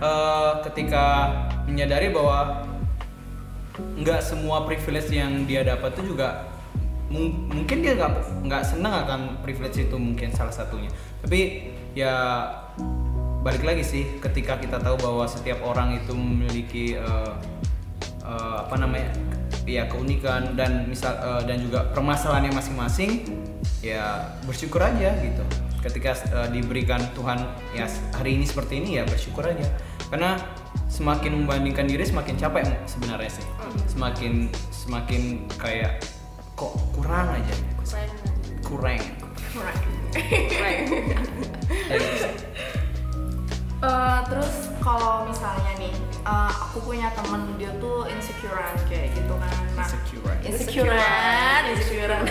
eh, 0.00 0.52
ketika 0.64 1.04
menyadari 1.68 2.08
bahwa 2.08 2.64
nggak 3.78 4.20
semua 4.24 4.64
privilege 4.66 5.12
yang 5.12 5.44
dia 5.44 5.62
dapat 5.62 5.94
itu 6.00 6.16
juga 6.16 6.48
mung- 7.12 7.46
mungkin 7.52 7.84
dia 7.84 7.94
nggak 7.94 8.42
nggak 8.48 8.62
senang 8.64 9.06
akan 9.06 9.20
privilege 9.44 9.76
itu 9.76 9.96
mungkin 10.00 10.32
salah 10.32 10.56
satunya. 10.56 10.88
Tapi 11.20 11.68
ya 11.92 12.16
balik 13.48 13.64
lagi 13.64 13.80
sih 13.80 14.04
ketika 14.20 14.60
kita 14.60 14.76
tahu 14.76 15.00
bahwa 15.00 15.24
setiap 15.24 15.64
orang 15.64 15.96
itu 15.96 16.12
memiliki 16.12 17.00
eh, 17.00 17.34
eh, 18.20 18.56
apa 18.60 18.76
namanya 18.76 19.08
ya 19.64 19.88
keunikan 19.88 20.52
dan 20.52 20.84
misal 20.84 21.16
eh, 21.16 21.48
dan 21.48 21.56
juga 21.64 21.88
permasalahannya 21.96 22.52
masing-masing 22.52 23.24
ya 23.80 24.36
bersyukur 24.44 24.84
aja 24.84 25.16
gitu. 25.24 25.40
Ketika 25.80 26.12
eh, 26.28 26.48
diberikan 26.52 27.00
Tuhan 27.16 27.40
ya 27.72 27.88
hari 28.20 28.36
ini 28.36 28.44
seperti 28.44 28.84
ini 28.84 29.00
ya 29.00 29.08
bersyukur 29.08 29.48
aja. 29.48 29.64
Karena 30.12 30.36
semakin 30.92 31.40
membandingkan 31.40 31.88
diri 31.88 32.04
semakin 32.04 32.36
capek 32.36 32.68
sebenarnya 32.84 33.32
sih. 33.32 33.48
Semakin 33.88 34.52
semakin 34.68 35.48
kayak 35.56 36.04
kok 36.52 36.76
kurang 36.92 37.32
aja 37.32 37.54
kurang. 38.68 39.00
Kayak 40.12 40.84
gitu 41.96 42.47
Eh, 43.78 44.20
terus 44.26 44.74
kalau 44.82 45.22
misalnya 45.22 45.70
nih, 45.78 45.94
eh, 46.26 46.52
aku 46.66 46.82
punya 46.82 47.14
temen 47.14 47.54
dia 47.54 47.70
tuh 47.78 48.10
insecurean 48.10 48.74
kayak 48.90 49.14
gitu 49.14 49.34
kan. 49.38 49.54
Nah, 49.78 49.86
Insecurean. 49.86 50.42
Insecurean, 50.42 51.62
insecurean. 51.70 52.24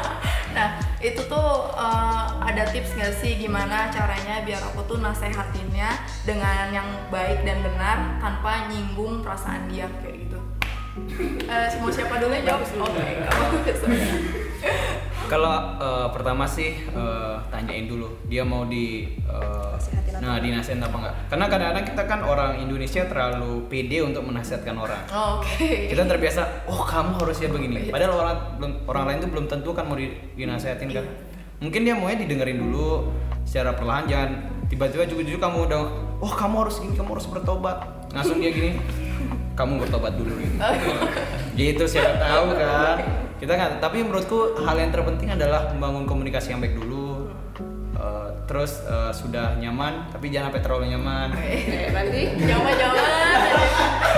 nah, 0.56 0.80
itu 1.04 1.20
tuh 1.28 1.48
eh, 1.76 2.24
ada 2.48 2.64
tips 2.72 2.96
gak 2.96 3.12
sih 3.20 3.36
gimana 3.36 3.92
caranya 3.92 4.40
biar 4.40 4.64
aku 4.72 4.88
tuh 4.88 4.98
nasehatinnya 5.04 6.00
dengan 6.24 6.72
yang 6.72 6.88
baik 7.12 7.44
dan 7.44 7.60
benar 7.60 8.16
tanpa 8.16 8.72
nyinggung 8.72 9.20
perasaan 9.20 9.68
dia 9.68 9.92
kayak 10.00 10.24
gitu. 10.24 10.40
Eh, 11.44 11.76
mau 11.84 11.92
siapa 11.92 12.16
dulu 12.16 12.32
yang 12.32 12.56
jawab? 12.56 12.64
Oke, 12.88 13.04
kamu 13.20 13.60
Kalau 15.26 15.54
eh, 15.82 16.08
pertama 16.14 16.46
sih 16.46 16.70
eh, 16.74 17.36
tanyain 17.50 17.90
dulu 17.90 18.06
dia 18.30 18.46
mau 18.46 18.62
di 18.66 19.10
Nasihatin 19.76 20.12
atau 20.16 20.24
nah 20.24 20.38
dinasihatin 20.40 20.82
apa 20.82 20.96
enggak? 20.96 21.14
Karena 21.28 21.44
kadang-kadang 21.46 21.84
kita 21.84 22.02
kan 22.08 22.20
orang 22.24 22.52
Indonesia 22.58 23.02
terlalu 23.04 23.52
pede 23.68 23.98
untuk 24.00 24.22
menasihatkan 24.24 24.74
orang. 24.74 25.02
Oke. 25.12 25.92
Kita 25.92 26.02
terbiasa, 26.08 26.66
oh 26.66 26.80
kamu 26.80 27.20
harusnya 27.20 27.48
begini. 27.52 27.88
Iya. 27.88 27.92
Padahal 27.92 28.12
orang 28.16 28.36
belum 28.56 28.72
orang 28.88 29.04
lain 29.06 29.18
tuh 29.20 29.30
belum 29.36 29.46
tentu 29.46 29.70
kan 29.76 29.84
mau 29.84 29.96
di, 29.98 30.08
dinasehatin 30.34 30.88
kan. 30.90 31.04
Mungkin 31.60 31.80
dia 31.84 31.94
maunya 31.96 32.18
didengerin 32.24 32.58
dulu 32.60 33.12
secara 33.46 33.76
perlahan 33.76 34.04
jangan 34.08 34.30
tiba-tiba 34.66 35.04
juga-juga 35.06 35.38
kamu 35.48 35.58
udah, 35.70 35.80
oh 36.20 36.32
kamu 36.32 36.54
harus 36.66 36.76
gini, 36.82 36.94
kamu 36.96 37.10
harus 37.16 37.28
bertobat. 37.30 37.76
Langsung 38.10 38.40
dia 38.40 38.50
gini, 38.50 38.80
kamu 39.54 39.86
bertobat 39.86 40.16
dulu 40.16 40.32
gitu. 40.36 40.56
gitu 41.60 41.84
siapa 41.84 42.16
tahu 42.20 42.46
kan. 42.56 43.25
Kita 43.36 43.52
nggak, 43.52 43.84
tapi 43.84 44.00
menurutku 44.00 44.56
hal 44.64 44.76
yang 44.80 44.90
terpenting 44.92 45.28
adalah 45.28 45.68
membangun 45.76 46.08
komunikasi 46.08 46.56
yang 46.56 46.60
baik 46.64 46.76
dulu. 46.80 47.28
Eh, 47.96 48.28
terus 48.48 48.84
eh, 48.84 49.12
sudah 49.12 49.56
nyaman, 49.60 50.08
tapi 50.12 50.32
jangan 50.32 50.52
sampai 50.52 50.62
terlalu 50.64 50.84
nyaman. 50.96 51.28
Eh, 51.40 51.92
nanti 51.92 52.20
Jangan-jangan. 52.40 53.40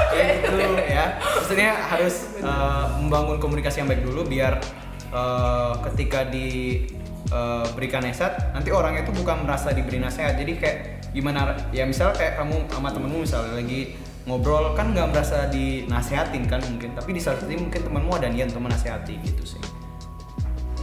Kayak 0.09 0.35
gitu 0.43 0.57
ya 0.89 1.05
maksudnya 1.49 1.73
harus 1.81 2.17
uh, 2.45 3.01
membangun 3.01 3.41
komunikasi 3.41 3.81
yang 3.81 3.89
baik 3.89 4.05
dulu 4.05 4.21
biar 4.29 4.61
uh, 5.17 5.81
ketika 5.89 6.29
diberikan 6.29 8.05
nasihat 8.05 8.53
nanti 8.53 8.69
orang 8.69 9.01
itu 9.01 9.09
bukan 9.17 9.49
merasa 9.49 9.73
diberi 9.73 9.97
nasihat 9.97 10.37
jadi 10.37 10.53
kayak 10.61 10.77
gimana 11.17 11.57
ya 11.73 11.89
misalnya 11.89 12.21
kayak 12.21 12.37
kamu 12.37 12.69
sama 12.69 12.93
temenmu 12.93 13.25
misalnya 13.25 13.57
lagi 13.57 13.97
ngobrol 14.28 14.76
kan 14.76 14.92
nggak 14.92 15.08
merasa 15.08 15.49
dinasehatin 15.49 16.44
kan 16.44 16.61
mungkin 16.61 16.92
tapi 16.92 17.11
di 17.11 17.20
saat 17.20 17.40
itu 17.40 17.56
mungkin 17.56 17.80
temenmu 17.80 18.12
ada 18.12 18.28
niat 18.28 18.52
untuk 18.52 18.68
menasehati 18.68 19.16
gitu 19.25 19.56
sih. 19.56 19.61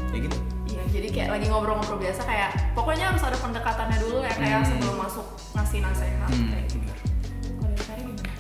Ya 0.09 0.17
gitu. 0.17 0.37
Iya, 0.65 0.83
jadi 0.89 1.07
kayak 1.13 1.29
lagi 1.29 1.45
ngobrol-ngobrol 1.47 2.01
biasa 2.01 2.25
kayak 2.25 2.73
pokoknya 2.73 3.13
harus 3.13 3.21
ada 3.21 3.37
pendekatannya 3.37 3.97
dulu 4.01 4.17
ya 4.19 4.33
kayak 4.33 4.59
Hmm. 4.59 4.69
sebelum 4.73 4.95
masuk 4.97 5.25
ngasih 5.53 5.79
nasihat 5.79 6.27
Hmm, 6.27 6.47
kayak 6.49 6.65
gitu. 6.67 6.81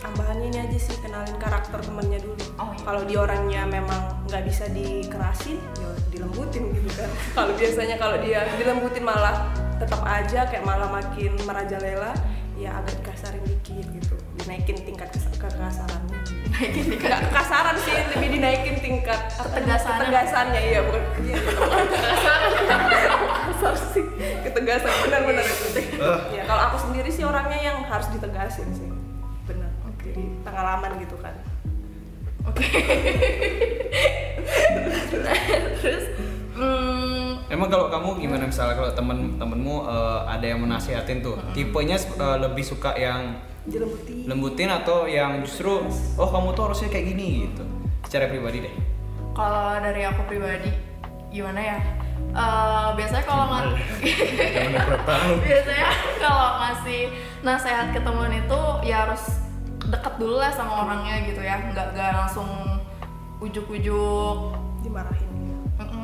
tambahannya 0.01 0.47
ini 0.47 0.59
aja 0.61 0.77
sih 0.79 0.95
kenalin 1.01 1.33
karakter 1.35 1.81
temennya 1.81 2.21
dulu. 2.21 2.37
Oh, 2.55 2.69
iya. 2.69 2.81
kalau 2.81 3.01
dia 3.03 3.19
orangnya 3.19 3.61
memang 3.65 4.01
nggak 4.25 4.43
bisa 4.45 4.69
dikerasin 4.69 5.57
ya 5.75 5.89
dilembutin 6.09 6.69
gitu 6.71 6.89
kan. 6.93 7.09
Kalau 7.35 7.51
biasanya 7.53 7.95
kalau 7.97 8.17
dia 8.21 8.39
dilembutin 8.55 9.03
malah 9.03 9.49
tetap 9.75 9.99
aja 10.01 10.47
kayak 10.47 10.63
malah 10.63 10.87
makin 10.87 11.35
merajalela 11.43 12.13
ya 12.55 12.71
agak 12.79 12.95
dikasarin 13.03 13.43
dikit 13.43 13.83
gitu 13.91 14.14
dinaikin 14.45 14.77
tingkat 14.79 15.09
kekasarannya 15.09 16.19
Naikin 16.47 16.85
tingkat. 16.87 17.09
nggak 17.09 17.21
kekasaran 17.27 17.75
sih 17.81 17.93
lebih 18.13 18.29
dinaikin 18.31 18.75
tingkat 18.77 19.19
Ketegasannya. 19.33 19.99
ketegasannya 20.05 20.61
iya 20.63 20.79
bukan 20.81 21.01
kasar 23.41 23.73
sih 23.91 24.05
ketegasan 24.43 24.91
benar-benar 25.01 25.43
itu 25.43 25.65
Eh. 25.95 26.19
ya 26.31 26.43
kalau 26.45 26.61
aku 26.63 26.77
sendiri 26.79 27.09
sih 27.09 27.23
orangnya 27.23 27.57
yang 27.59 27.77
harus 27.83 28.05
ditegasin 28.09 28.69
sih 28.71 28.89
benar 29.43 29.71
Oke. 29.87 30.11
jadi 30.11 30.23
pengalaman 30.41 30.91
gitu 30.99 31.17
kan 31.17 31.33
Oke. 32.45 32.61
Nah, 35.17 35.33
Terus 35.75 36.05
hmm, 36.53 37.49
Emang 37.49 37.67
kalau 37.67 37.89
kamu 37.89 38.09
gimana 38.19 38.45
misalnya 38.45 38.75
kalau 38.75 38.91
temen-temenmu 38.91 39.75
uh, 39.81 40.29
ada 40.29 40.45
yang 40.45 40.61
menasihatin 40.61 41.21
tuh, 41.21 41.41
tipenya 41.51 41.97
uh, 42.15 42.37
lebih 42.39 42.61
suka 42.61 42.93
yang 42.93 43.41
dilembutin 43.65 44.25
lembutin. 44.29 44.69
Atau 44.69 45.09
yang 45.09 45.41
justru 45.41 45.85
oh 46.17 46.29
kamu 46.29 46.53
tuh 46.53 46.63
harusnya 46.71 46.89
kayak 46.89 47.05
gini 47.13 47.49
gitu. 47.49 47.63
Secara 48.05 48.29
pribadi 48.29 48.65
deh. 48.65 48.75
kalau 49.35 49.75
dari 49.83 50.07
aku 50.07 50.23
pribadi 50.31 50.71
gimana 51.27 51.59
ya? 51.59 51.79
Eh, 52.31 52.87
biasanya 52.95 53.25
kalau 53.27 53.51
nggak 53.51 53.63
biasanya 55.43 55.87
kalau 56.23 56.47
ngasih 56.63 57.01
nasihat 57.43 57.87
ke 57.91 57.99
temen 57.99 58.31
itu 58.31 58.61
ya 58.87 59.07
harus 59.07 59.43
deket 59.85 60.13
dulu 60.17 60.39
lah 60.39 60.51
sama 60.55 60.87
orangnya 60.87 61.27
gitu 61.27 61.41
ya. 61.43 61.59
Nggak 61.71 61.95
nggak 61.95 62.11
langsung 62.15 62.47
ujuk-ujuk. 63.43 64.37
Dimarahin 64.83 65.35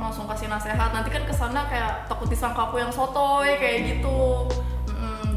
langsung 0.02 0.26
kasih 0.28 0.50
nasihat. 0.50 0.92
Nanti 0.92 1.14
kan 1.14 1.24
ke 1.24 1.32
sana 1.32 1.70
kayak 1.70 2.10
takut 2.10 2.28
disangka 2.28 2.68
aku 2.68 2.82
yang 2.82 2.92
sotoy 2.92 3.56
kayak 3.56 3.96
gitu 3.96 4.50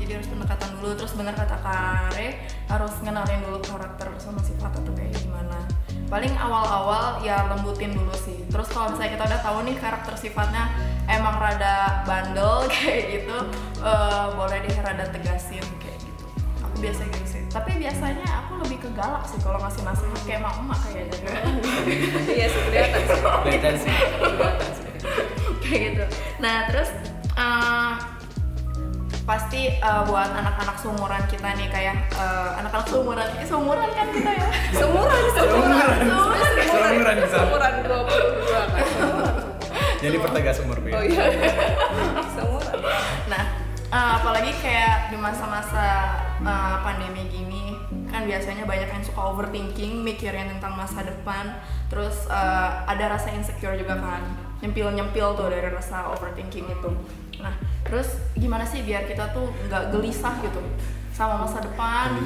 jadi 0.04 0.20
harus 0.20 0.28
pendekatan 0.28 0.70
dulu. 0.78 0.90
Terus 1.00 1.12
bener 1.16 1.32
kata 1.32 1.56
Kare 1.64 2.28
harus 2.68 2.94
ngenalin 3.00 3.40
dulu 3.48 3.58
karakter 3.64 4.08
sama 4.20 4.40
sifat 4.44 4.72
atau 4.76 4.92
kayak 4.92 5.16
gimana. 5.16 5.64
Paling 6.12 6.36
awal-awal 6.36 7.24
ya 7.24 7.48
lembutin 7.48 7.96
dulu 7.96 8.12
sih. 8.12 8.44
Terus 8.52 8.68
kalau 8.68 8.92
misalnya 8.92 9.16
kita 9.16 9.24
udah 9.32 9.40
tahu 9.40 9.58
nih 9.64 9.76
karakter 9.80 10.14
sifatnya 10.20 10.68
emang 11.08 11.40
rada 11.40 12.04
bandel 12.04 12.68
kayak 12.76 13.02
gitu 13.18 13.38
eh, 13.80 14.26
boleh 14.36 14.58
deh 14.60 14.76
rada 14.84 15.08
tegasin 15.08 15.64
kayak 15.80 15.98
gitu. 16.04 16.24
Aku 16.68 16.76
biasa 16.84 17.00
gitu 17.08 17.26
sih. 17.26 17.42
Tapi 17.48 17.80
biasanya 17.80 18.28
aku 18.44 18.60
lebih 18.60 18.78
ke 18.84 18.88
galak 18.92 19.24
sih 19.24 19.40
kalau 19.40 19.56
ngasih 19.64 19.82
nasihat 19.88 20.20
kayak 20.28 20.38
emak-emak 20.44 20.78
kayaknya 20.84 21.18
iya 22.36 22.46
sih 22.52 22.60
kelihatan 22.68 23.02
sih. 23.08 23.20
Kelihatan 23.24 23.74
sih. 23.80 23.94
kayak 25.64 25.80
gitu. 25.88 26.04
Nah 26.44 26.68
terus 26.68 26.92
eh, 27.40 27.93
pasti 29.24 29.72
eh, 29.72 30.02
buat 30.04 30.30
anak-anak 30.36 30.76
seumuran 30.76 31.24
kita 31.32 31.48
nih 31.56 31.68
kayak 31.72 31.96
eh, 32.12 32.50
anak-anak 32.60 32.86
seumuran, 32.88 33.26
eh, 33.40 33.46
seumuran 33.48 33.88
kan 33.96 34.08
kita 34.12 34.30
ya. 34.36 34.48
seumuran 34.80 35.22
seumuran 35.32 35.98
Seumuran. 36.04 36.52
Seumuran 36.68 37.16
seumuran 37.32 37.74
22 37.88 38.52
kan 38.52 38.68
Jadi 40.04 40.16
pertegas 40.20 40.56
umur 40.60 40.76
oh 40.84 41.00
ya. 41.00 41.00
iya 41.08 41.24
seumuran 42.36 42.78
Nah 43.32 43.44
eh, 43.88 44.10
apalagi 44.20 44.52
kayak 44.60 45.08
di 45.08 45.16
masa-masa 45.16 45.86
eh, 46.44 46.76
pandemi 46.84 47.24
gini 47.32 47.64
kan 48.12 48.30
biasanya 48.30 48.62
banyak 48.62 48.86
yang 48.94 49.02
suka 49.02 49.26
overthinking, 49.26 50.06
mikirin 50.06 50.46
tentang 50.46 50.78
masa 50.78 51.02
depan, 51.02 51.58
terus 51.90 52.30
eh, 52.30 52.70
ada 52.86 53.10
rasa 53.10 53.34
insecure 53.34 53.74
juga 53.74 53.98
kan, 53.98 54.22
nyempil-nyempil 54.62 55.34
tuh 55.34 55.50
dari 55.50 55.66
rasa 55.66 56.14
overthinking 56.14 56.62
itu. 56.70 56.90
Nah 57.40 57.54
terus 57.84 58.18
gimana 58.34 58.64
sih 58.66 58.82
biar 58.82 59.06
kita 59.06 59.30
tuh 59.32 59.50
nggak 59.68 59.94
gelisah 59.94 60.34
gitu? 60.42 60.60
Sama 61.14 61.46
masa 61.46 61.62
depan? 61.62 62.18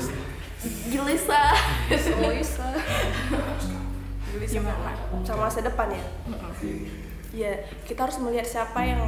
Gelisah. 0.89 1.55
oh 2.19 2.33
bisa 2.35 2.67
Gimana? 4.49 4.93
sama 5.25 5.49
masa 5.49 5.61
depan 5.65 5.89
ya? 5.93 6.05
Ya 7.33 7.53
kita 7.85 8.09
harus 8.09 8.19
melihat 8.21 8.49
siapa 8.49 8.81
yang 8.81 9.03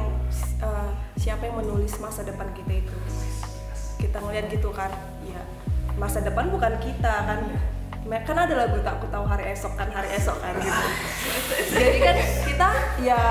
eh, 0.61 0.89
siapa 1.17 1.49
yang 1.49 1.59
menulis 1.61 1.97
masa 1.97 2.21
depan 2.21 2.53
kita 2.53 2.85
itu. 2.85 2.95
Kita 3.97 4.17
ngeliat 4.21 4.49
gitu 4.53 4.69
kan? 4.69 4.93
Ya 5.25 5.41
masa 5.97 6.21
depan 6.21 6.49
bukan 6.49 6.77
kita 6.79 7.13
kan? 7.25 7.39
Kan 8.25 8.37
ada 8.37 8.53
lagu 8.65 8.81
tak 8.81 8.97
ku 9.01 9.07
tahu 9.09 9.25
hari 9.25 9.49
esok 9.53 9.73
kan? 9.77 9.89
Hari 9.89 10.09
esok 10.17 10.37
kan? 10.41 10.53
Gitu. 10.57 10.83
Jadi 11.73 11.97
kan 12.01 12.17
kita 12.45 12.69
ya 13.01 13.21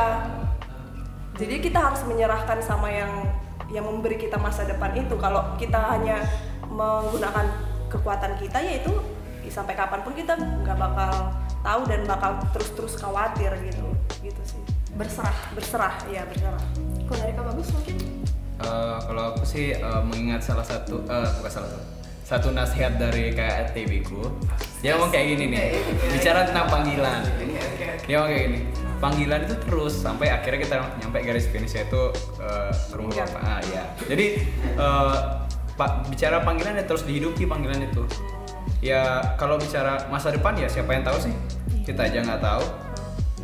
jadi 1.40 1.56
kita 1.56 1.78
harus 1.80 2.04
menyerahkan 2.04 2.60
sama 2.60 2.92
yang 2.92 3.24
yang 3.72 3.88
memberi 3.88 4.20
kita 4.20 4.36
masa 4.36 4.68
depan 4.68 4.92
itu. 4.92 5.16
Kalau 5.16 5.56
kita 5.56 5.80
hanya 5.96 6.20
menggunakan 6.68 7.48
kekuatan 7.88 8.36
kita 8.36 8.60
yaitu 8.60 8.92
sampai 9.50 9.74
kapan 9.74 10.04
pun 10.04 10.14
kita 10.14 10.36
nggak 10.36 10.78
bakal 10.78 11.34
tahu 11.64 11.82
dan 11.88 12.04
bakal 12.04 12.38
terus-terus 12.52 12.94
khawatir 13.00 13.56
gitu. 13.64 13.88
Gitu 14.20 14.42
sih. 14.44 14.60
Berserah. 14.92 15.32
berserah 15.56 15.96
ya 16.12 16.28
berserah. 16.28 16.60
Kalau 17.08 17.18
dari 17.24 17.32
Kak 17.32 17.44
Bagus 17.48 17.68
mungkin? 17.72 17.96
Eh, 18.60 18.98
kalau 19.08 19.22
aku 19.32 19.42
sih 19.48 19.72
eh, 19.72 20.02
mengingat 20.04 20.44
salah 20.44 20.66
satu 20.66 21.00
eh, 21.08 21.28
bukan 21.40 21.50
salah 21.50 21.70
satu 21.72 21.88
satu 22.30 22.48
nasihat 22.54 22.94
dari 22.94 23.34
kayak 23.34 23.74
RTB 23.74 24.06
ku 24.06 24.22
dia 24.84 24.94
ngomong 24.94 25.08
kayak 25.08 25.34
gini 25.34 25.44
nih. 25.56 25.68
Bicara 26.14 26.46
tentang 26.46 26.68
panggilan. 26.68 27.24
Dia 28.04 28.14
ngomong 28.20 28.28
kayak 28.28 28.44
gini 28.44 28.79
panggilan 29.00 29.48
itu 29.48 29.56
terus 29.64 29.96
sampai 29.96 30.28
akhirnya 30.28 30.60
kita 30.60 30.76
nyampe 31.00 31.18
garis 31.24 31.48
finish 31.48 31.74
itu 31.74 32.02
eh, 32.38 32.70
rumah 32.92 33.12
Iya. 33.16 33.24
bapak. 33.26 33.40
Ah 33.42 33.60
ya 33.64 33.82
jadi 34.06 34.26
eh, 34.76 35.16
pak 35.74 36.12
bicara 36.12 36.44
panggilan 36.44 36.76
ya 36.76 36.84
terus 36.84 37.08
dihidupi 37.08 37.48
panggilan 37.48 37.80
itu. 37.82 38.04
Ya 38.84 39.34
kalau 39.36 39.56
bicara 39.56 40.08
masa 40.08 40.32
depan 40.32 40.56
ya 40.56 40.68
siapa 40.68 40.92
yang 40.92 41.04
tahu 41.04 41.16
sih? 41.28 41.34
Kita 41.84 42.06
aja 42.06 42.20
nggak 42.20 42.40
tahu. 42.44 42.64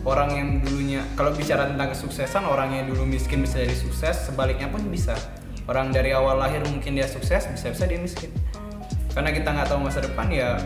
Orang 0.07 0.31
yang 0.31 0.49
dulunya 0.63 1.03
kalau 1.19 1.35
bicara 1.35 1.67
tentang 1.67 1.91
kesuksesan 1.91 2.47
orang 2.47 2.71
yang 2.71 2.87
dulu 2.87 3.03
miskin 3.03 3.43
bisa 3.43 3.59
jadi 3.59 3.75
sukses 3.75 4.29
sebaliknya 4.29 4.71
pun 4.71 4.85
bisa. 4.87 5.17
Orang 5.67 5.91
dari 5.91 6.15
awal 6.15 6.39
lahir 6.39 6.63
mungkin 6.63 6.95
dia 6.95 7.11
sukses 7.11 7.49
bisa 7.51 7.67
bisa 7.73 7.85
dia 7.91 7.99
miskin. 7.99 8.31
Karena 9.11 9.33
kita 9.33 9.49
nggak 9.51 9.67
tahu 9.73 9.81
masa 9.83 10.05
depan 10.05 10.29
ya 10.31 10.61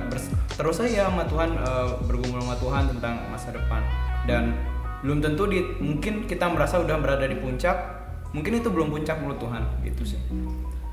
terus 0.58 0.76
aja 0.76 1.08
sama 1.08 1.24
Tuhan 1.24 1.50
eh, 1.56 1.88
bergumul 2.04 2.42
sama 2.44 2.56
Tuhan 2.60 2.82
tentang 2.92 3.14
masa 3.32 3.48
depan. 3.54 3.80
Dan 4.28 4.52
belum 5.00 5.24
tentu 5.24 5.48
di 5.48 5.64
mungkin 5.80 6.28
kita 6.28 6.48
merasa 6.52 6.76
udah 6.76 6.96
berada 7.00 7.24
di 7.24 7.36
puncak 7.40 7.76
mungkin 8.36 8.60
itu 8.60 8.68
belum 8.68 8.92
puncak 8.92 9.16
menurut 9.18 9.40
Tuhan 9.40 9.62
gitu 9.84 10.02
sih. 10.04 10.20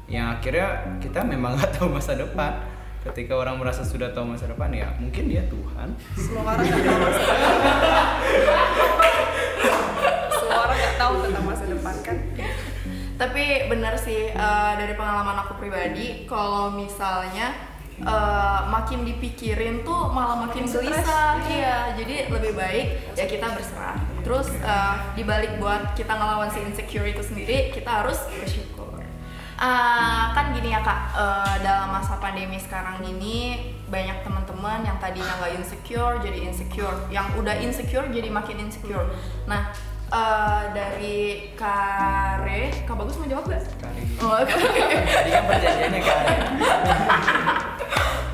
Yang 0.07 0.27
akhirnya 0.39 0.67
kita 1.03 1.19
memang 1.27 1.53
nggak 1.59 1.71
tahu 1.75 1.91
masa 1.91 2.15
depan. 2.15 2.63
Ketika 3.03 3.39
orang 3.39 3.55
merasa 3.59 3.87
sudah 3.87 4.11
tahu 4.11 4.35
masa 4.35 4.51
depan 4.51 4.71
ya 4.71 4.87
mungkin 4.99 5.27
dia 5.31 5.43
Tuhan. 5.47 5.87
Semua 6.15 6.55
orang 6.55 6.65
nggak 6.65 6.83
tahu 6.83 6.99
masa 7.03 7.21
depan. 7.21 7.61
Semua 10.31 10.57
orang 10.63 10.77
nggak 10.77 10.95
tahu 10.97 11.13
tentang 11.27 11.45
masa 11.45 11.65
depan 11.67 11.95
kan? 12.03 12.17
Tapi 13.17 13.43
benar 13.65 13.93
sih 13.97 14.29
eh, 14.29 14.73
dari 14.77 14.93
pengalaman 14.93 15.41
aku 15.41 15.57
pribadi, 15.57 16.29
kalau 16.29 16.69
misalnya 16.69 17.66
eh, 18.01 18.59
makin 18.69 18.99
dipikirin 19.07 19.81
tuh 19.81 20.11
malah 20.13 20.45
makin 20.45 20.69
Stres. 20.69 20.85
gelisah. 20.85 21.41
Iya, 21.49 21.77
jadi 21.97 22.15
lebih 22.29 22.53
baik 22.53 23.17
ya 23.17 23.25
kita 23.25 23.49
berserah. 23.53 23.97
Terus 24.21 24.51
eh, 24.53 24.95
dibalik 25.17 25.57
buat 25.57 25.97
kita 25.97 26.13
ngelawan 26.13 26.49
si 26.51 26.61
insecure 26.61 27.07
itu 27.09 27.23
sendiri, 27.25 27.73
kita 27.73 28.03
harus 28.03 28.21
bersyukur. 28.29 29.01
Ah, 29.57 30.37
kan 30.37 30.53
gini 30.53 30.69
ya 30.69 30.85
kak, 30.85 31.17
eh, 31.17 31.55
dalam 31.65 31.89
masa 31.89 32.21
pandemi 32.21 32.61
sekarang 32.61 33.01
ini 33.01 33.73
banyak 33.89 34.21
teman-teman 34.21 34.85
yang 34.85 35.01
tadinya 35.01 35.33
nggak 35.41 35.57
insecure 35.57 36.21
jadi 36.21 36.45
insecure, 36.45 36.93
yang 37.09 37.25
udah 37.33 37.57
insecure 37.57 38.05
jadi 38.13 38.29
makin 38.29 38.69
insecure. 38.69 39.09
Nah, 39.49 39.73
eh, 40.13 40.61
dari 40.77 41.49
Kare, 41.57 42.69
Kak 42.85 42.93
Bagus 42.93 43.17
mau 43.17 43.25
jawab 43.25 43.49
gak? 43.49 43.65
Kali. 43.81 44.01
Oh, 44.21 44.45
oke. 44.45 44.53
Tadi 45.09 45.29
kan 45.33 45.43
perjanjiannya 45.49 46.01
kan. 46.05 46.25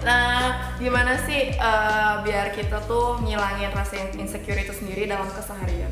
Nah, 0.04 0.76
gimana 0.76 1.16
sih 1.24 1.56
eh, 1.56 2.16
biar 2.28 2.52
kita 2.52 2.84
tuh 2.84 3.24
ngilangin 3.24 3.72
rasa 3.72 4.12
insecure 4.20 4.60
itu 4.60 4.76
sendiri 4.76 5.08
dalam 5.08 5.32
keseharian? 5.32 5.92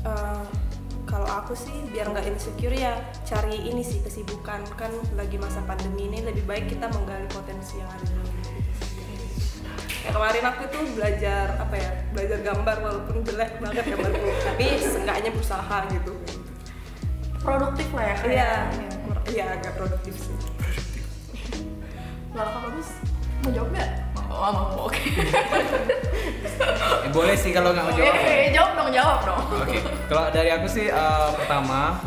Eh, 0.00 0.42
kalau 1.04 1.28
aku 1.28 1.52
sih 1.52 1.76
biar 1.92 2.08
nggak 2.08 2.24
insecure 2.24 2.72
ya 2.72 2.96
cari 3.28 3.68
ini 3.68 3.84
sih 3.84 4.00
kesibukan. 4.00 4.64
Kan 4.80 4.96
lagi 5.12 5.36
masa 5.36 5.60
pandemi 5.68 6.08
ini 6.08 6.24
lebih 6.24 6.48
baik 6.48 6.72
kita 6.72 6.88
menggali 6.88 7.28
potensi 7.28 7.76
yang 7.76 7.88
ada 7.92 8.04
dalam 8.08 8.28
diri. 8.40 8.62
Ya, 10.04 10.10
kemarin 10.12 10.44
aku 10.48 10.62
tuh 10.68 10.84
belajar 10.96 11.46
apa 11.60 11.74
ya 11.80 11.90
belajar 12.12 12.38
gambar 12.44 12.76
walaupun 12.80 13.16
jelek 13.24 13.56
banget 13.60 13.84
gambarku 13.92 14.28
tapi 14.48 14.64
seenggaknya 14.80 15.30
berusaha 15.36 15.78
gitu. 15.92 16.12
Produktif 17.44 17.88
lah 17.92 18.04
ya 18.08 18.08
iya. 18.08 18.16
kayak 18.24 18.60
iya 19.28 19.44
agak 19.60 19.72
produktif 19.76 20.16
sih. 20.16 20.36
Lalu 22.32 22.56
bagus 22.72 23.13
mau 23.44 23.52
jawab 23.52 23.68
nggak 23.70 23.90
oh 24.32 24.50
mau 24.50 24.88
oke 24.88 25.02
Eh, 27.04 27.10
boleh 27.12 27.34
sih 27.36 27.50
kalau 27.52 27.74
nggak 27.74 27.84
mau 27.84 27.94
jawab. 27.94 28.14
Eh, 28.14 28.48
jawab 28.54 28.72
dong 28.78 28.90
jawab 28.94 29.18
dong 29.26 29.40
Oke, 29.60 29.78
kalau 30.08 30.30
dari 30.30 30.50
aku 30.54 30.66
sih 30.70 30.86
eh, 30.88 31.28
pertama 31.36 31.98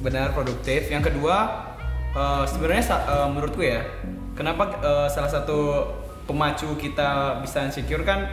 benar 0.00 0.32
produktif. 0.32 0.88
Yang 0.88 1.12
kedua 1.12 1.36
eh, 2.16 2.44
sebenarnya 2.48 2.82
eh, 2.90 3.28
menurutku 3.30 3.62
ya, 3.62 3.84
kenapa 4.34 4.80
eh, 4.80 5.08
salah 5.12 5.30
satu 5.30 5.86
pemacu 6.24 6.74
kita 6.80 7.38
bisa 7.44 7.62
insecure 7.62 8.02
kan 8.02 8.26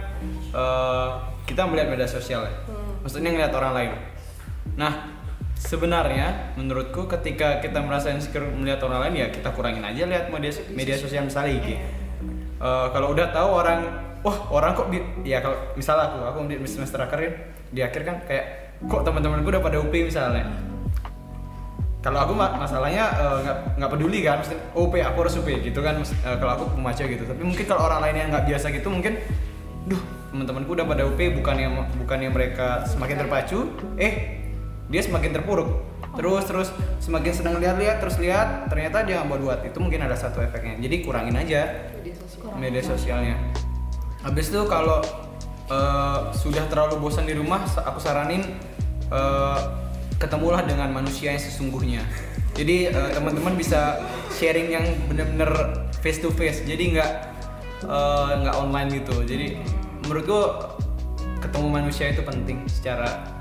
eh, 0.56 1.08
kita 1.46 1.68
melihat 1.68 1.92
media 1.92 2.08
sosial 2.08 2.48
ya. 2.48 2.56
Maksudnya 3.04 3.30
ngeliat 3.36 3.54
orang 3.54 3.74
lain. 3.76 3.92
Nah, 4.80 4.94
sebenarnya 5.60 6.56
menurutku 6.56 7.06
ketika 7.12 7.60
kita 7.60 7.84
merasa 7.84 8.10
insecure 8.10 8.48
melihat 8.48 8.82
orang 8.88 9.10
lain 9.10 9.14
ya 9.22 9.28
kita 9.30 9.52
kurangin 9.52 9.84
aja 9.84 10.08
lihat 10.08 10.32
media 10.32 10.52
media 10.72 10.96
sosial 10.96 11.28
misalnya 11.28 11.60
IG. 11.60 11.68
Eh, 12.58 12.88
kalau 12.90 13.14
udah 13.14 13.30
tahu 13.30 13.50
orang 13.54 13.80
wah 14.26 14.38
orang 14.50 14.74
kok 14.74 14.90
di, 14.90 14.98
ya 15.22 15.46
kalau 15.46 15.78
misalnya 15.78 16.10
aku 16.10 16.18
aku 16.26 16.38
di 16.50 16.58
semester 16.66 16.98
akhir 16.98 17.18
kan, 17.22 17.34
di 17.70 17.82
akhir 17.86 18.02
kan 18.02 18.16
kayak 18.26 18.46
kok 18.90 19.02
teman-temanku 19.06 19.46
udah 19.54 19.62
pada 19.62 19.78
UP 19.78 19.94
misalnya? 19.94 20.50
Kalau 22.02 22.18
aku 22.18 22.34
ma- 22.34 22.58
masalahnya 22.58 23.14
eh, 23.14 23.38
nggak 23.46 23.58
nggak 23.78 23.90
peduli 23.94 24.26
kan 24.26 24.42
mesti 24.42 24.58
UP 24.74 24.94
aku 24.98 25.18
harus 25.22 25.38
UP 25.38 25.50
gitu 25.62 25.80
kan 25.86 26.02
eh, 26.02 26.38
kalau 26.42 26.52
aku 26.58 26.64
pemacu 26.74 27.06
gitu. 27.06 27.24
Tapi 27.30 27.42
mungkin 27.46 27.66
kalau 27.70 27.86
orang 27.86 28.10
lain 28.10 28.16
yang 28.26 28.30
nggak 28.34 28.46
biasa 28.50 28.74
gitu 28.74 28.90
mungkin 28.90 29.22
duh 29.86 30.02
teman-temanku 30.34 30.74
udah 30.74 30.86
pada 30.90 31.06
UP 31.06 31.20
bukannya 31.38 31.68
bukannya 32.02 32.30
mereka 32.34 32.90
semakin 32.90 33.22
terpacu 33.22 33.70
eh 34.02 34.42
dia 34.90 35.02
semakin 35.06 35.30
terpuruk. 35.30 35.70
Terus 36.18 36.44
terus 36.50 36.70
semakin 37.06 37.34
senang 37.38 37.62
lihat-lihat 37.62 38.02
terus 38.02 38.18
lihat 38.18 38.66
ternyata 38.66 39.06
dia 39.06 39.22
nggak 39.22 39.38
buat. 39.46 39.60
Itu 39.62 39.78
mungkin 39.78 40.02
ada 40.02 40.18
satu 40.18 40.42
efeknya. 40.42 40.82
Jadi 40.82 41.06
kurangin 41.06 41.38
aja 41.38 41.94
media 42.58 42.82
sosial 42.82 43.22
media 43.22 43.34
sosialnya. 43.34 43.38
Habis 44.26 44.50
itu 44.52 44.62
kalau 44.66 45.00
eh, 45.70 46.20
sudah 46.36 46.66
terlalu 46.68 47.00
bosan 47.00 47.30
di 47.30 47.38
rumah, 47.38 47.64
aku 47.64 48.02
saranin 48.02 48.44
eh, 49.14 49.60
ketemulah 50.18 50.66
dengan 50.66 50.92
manusia 50.92 51.34
yang 51.38 51.42
sesungguhnya. 51.42 52.04
Jadi 52.58 52.90
eh, 52.90 53.10
teman-teman 53.14 53.54
bisa 53.54 54.02
sharing 54.34 54.74
yang 54.74 54.86
bener-bener 55.08 55.50
face 56.02 56.20
to 56.20 56.34
face. 56.34 56.66
Jadi 56.66 56.98
nggak 56.98 57.12
eh, 57.86 58.32
nggak 58.44 58.56
online 58.58 58.90
gitu. 59.02 59.22
Jadi 59.24 59.62
menurutku 60.06 60.42
ketemu 61.38 61.68
manusia 61.70 62.10
itu 62.10 62.26
penting 62.26 62.66
secara 62.66 63.38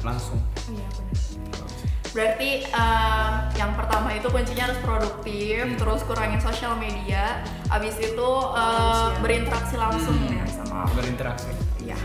langsung. 0.00 0.40
Iya. 0.72 1.05
Berarti 2.16 2.64
eh, 2.64 3.30
yang 3.54 3.76
pertama 3.76 4.08
itu 4.10 4.24
kuncinya 4.26 4.64
harus 4.66 4.80
produktif, 4.80 5.60
Hmm. 5.62 5.76
terus 5.76 6.00
kurangin 6.02 6.40
sosial 6.40 6.72
media, 6.74 7.44
abis 7.68 7.92
itu 7.98 8.30
Manusia. 8.48 9.20
berinteraksi 9.20 9.76
langsung 9.76 10.16
Hmm. 10.16 10.32
ya 10.32 10.44
sama 10.48 10.88
Berinteraksi. 10.90 11.52
Iya. 11.78 11.98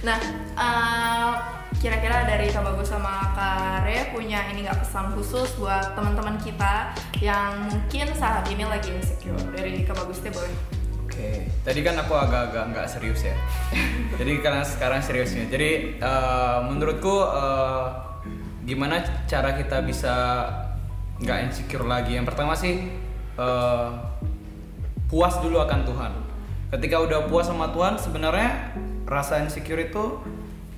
Nah, 0.00 0.18
eh, 0.54 1.30
kira-kira 1.76 2.22
dari 2.24 2.48
Kak 2.48 2.62
Bagus 2.62 2.88
sama 2.88 3.34
Kak 3.34 3.82
Re 3.82 4.08
punya 4.10 4.46
ini 4.46 4.62
nggak 4.62 4.78
pesan 4.78 5.10
khusus 5.12 5.56
buat 5.56 5.92
teman-teman 5.92 6.38
kita 6.38 6.92
yang 7.18 7.66
mungkin 7.66 8.06
saat 8.14 8.46
ini 8.46 8.62
lagi 8.62 8.92
insecure 8.92 9.42
dari 9.50 9.82
Kak 9.82 9.96
Bagus 9.96 10.20
teh 10.20 10.30
boleh. 10.30 10.54
Oke, 11.02 11.30
tadi 11.60 11.80
kan 11.80 11.98
aku 11.98 12.14
agak-agak 12.14 12.64
nggak 12.70 12.86
serius 12.86 13.26
ya. 13.26 13.34
Jadi 14.16 14.38
karena 14.38 14.62
sekarang 14.62 15.02
seriusnya. 15.02 15.48
Jadi 15.48 15.98
eh, 15.98 16.58
menurutku 16.64 17.16
eh, 17.26 17.84
gimana 18.64 19.00
cara 19.24 19.56
kita 19.56 19.80
bisa 19.84 20.46
nggak 21.20 21.38
insecure 21.48 21.84
lagi? 21.84 22.16
Yang 22.16 22.26
pertama 22.32 22.52
sih 22.56 22.88
eh, 23.36 23.88
puas 25.08 25.34
dulu 25.40 25.60
akan 25.60 25.80
Tuhan. 25.84 26.12
Ketika 26.70 26.96
udah 27.02 27.26
puas 27.26 27.50
sama 27.50 27.74
Tuhan, 27.74 27.98
sebenarnya 27.98 28.76
rasa 29.04 29.42
insecure 29.42 29.90
itu 29.90 30.22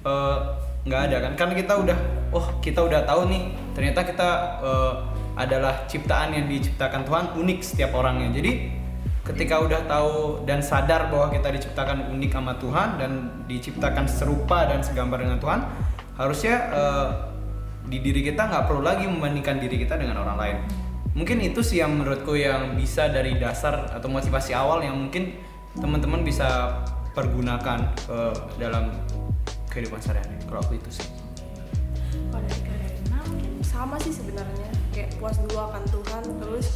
eh, 0.03 0.39
nggak 0.83 1.01
ada 1.11 1.17
kan? 1.31 1.33
Karena 1.39 1.55
kita 1.55 1.75
udah, 1.79 1.99
oh 2.35 2.47
kita 2.59 2.81
udah 2.83 3.07
tahu 3.07 3.31
nih, 3.31 3.43
ternyata 3.77 4.01
kita 4.03 4.29
eh, 4.63 4.95
adalah 5.33 5.89
ciptaan 5.89 6.37
yang 6.37 6.47
diciptakan 6.51 7.09
Tuhan 7.09 7.25
unik 7.39 7.59
setiap 7.65 7.97
orangnya. 7.97 8.29
Jadi 8.35 8.83
ketika 9.23 9.63
udah 9.63 9.87
tahu 9.87 10.43
dan 10.43 10.59
sadar 10.59 11.07
bahwa 11.07 11.31
kita 11.31 11.55
diciptakan 11.55 12.11
unik 12.11 12.31
sama 12.35 12.59
Tuhan 12.59 12.89
dan 12.99 13.11
diciptakan 13.47 14.11
serupa 14.11 14.67
dan 14.67 14.83
segambar 14.83 15.23
dengan 15.23 15.39
Tuhan, 15.39 15.61
harusnya 16.19 16.55
eh, 16.73 17.09
di 17.87 17.99
diri 18.03 18.23
kita 18.23 18.49
nggak 18.49 18.65
perlu 18.71 18.83
lagi 18.83 19.05
membandingkan 19.07 19.59
diri 19.59 19.81
kita 19.83 19.99
dengan 19.99 20.23
orang 20.23 20.37
lain. 20.39 20.57
Mungkin 21.13 21.45
itu 21.45 21.61
sih 21.61 21.85
yang 21.85 21.93
menurutku 21.93 22.33
yang 22.33 22.73
bisa 22.79 23.13
dari 23.13 23.37
dasar 23.37 23.93
atau 23.93 24.09
motivasi 24.09 24.57
awal 24.57 24.81
yang 24.81 24.97
mungkin 24.97 25.37
teman-teman 25.77 26.25
bisa 26.25 26.81
pergunakan 27.13 27.93
eh, 28.09 28.35
dalam 28.57 28.89
kehidupan 29.69 30.01
sehari-hari. 30.01 30.41
Kalau 30.49 30.61
aku 30.65 30.81
itu 30.81 30.91
sih. 31.03 31.09
Kalau 32.33 32.41
dari 32.41 32.61
Kak 32.65 32.77
Rena 32.81 33.19
mungkin 33.29 33.53
sama 33.61 33.97
sih 34.01 34.13
sebenarnya 34.13 34.69
kayak 34.97 35.17
puas 35.21 35.37
dulu 35.37 35.69
akan 35.69 35.85
Tuhan 35.89 36.23
terus 36.41 36.67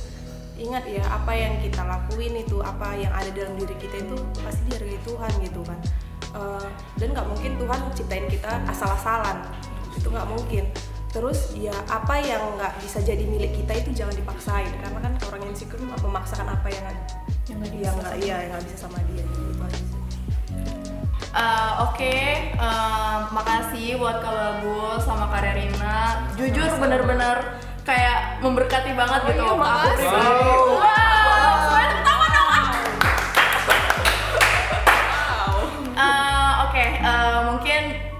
ingat 0.56 0.84
ya 0.88 1.04
apa 1.12 1.32
yang 1.36 1.60
kita 1.60 1.84
lakuin 1.84 2.32
itu 2.40 2.64
apa 2.64 2.96
yang 2.96 3.12
ada 3.12 3.28
dalam 3.32 3.60
diri 3.60 3.76
kita 3.76 4.00
itu 4.00 4.16
pasti 4.40 4.64
dihargai 4.72 5.00
Tuhan 5.04 5.32
gitu 5.44 5.60
kan 5.64 5.76
Eh, 6.36 6.68
dan 7.00 7.08
nggak 7.16 7.26
mungkin 7.32 7.52
Tuhan 7.56 7.80
ciptain 7.96 8.26
kita 8.28 8.60
asal-asalan 8.68 9.48
itu 9.96 10.08
nggak 10.12 10.28
mungkin 10.28 10.64
terus 11.08 11.54
ya 11.54 11.72
apa 11.86 12.18
yang 12.18 12.42
nggak 12.54 12.76
bisa 12.80 13.00
jadi 13.00 13.24
milik 13.24 13.54
kita 13.54 13.72
itu 13.78 13.90
jangan 13.94 14.14
dipaksain 14.14 14.68
karena 14.76 14.98
kan 15.00 15.12
orang 15.24 15.40
yang 15.42 15.52
insecure 15.52 15.80
memaksakan 15.80 16.48
apa 16.48 16.68
yang 16.68 16.84
Yang 17.46 17.56
nggak 17.56 17.70
yang 17.72 17.94
bisa 17.94 18.02
nggak 18.02 18.16
iya 18.20 18.36
yang 18.42 18.50
nggak 18.52 18.64
bisa 18.66 18.76
sama 18.76 18.98
dia 19.08 19.24
gitu 19.24 19.62
aja 19.62 19.76
sih. 19.78 20.00
Eh, 21.36 21.72
Oke, 21.84 22.16
eh, 22.50 23.16
makasih 23.30 23.96
buat 23.96 24.18
Kak 24.18 24.32
Bagus 24.32 25.04
sama 25.04 25.28
Kak 25.28 25.44
Rerina. 25.44 26.26
Jujur 26.34 26.68
bener-bener 26.76 27.36
kayak 27.84 28.40
memberkati 28.40 28.90
banget 28.92 29.20
Oh 29.20 29.28
gitu. 29.28 29.36
iya, 29.38 29.46
Aku 29.46 29.56
makasih. 29.56 30.08
pribadi. 30.10 30.48
Wow, 30.48 30.95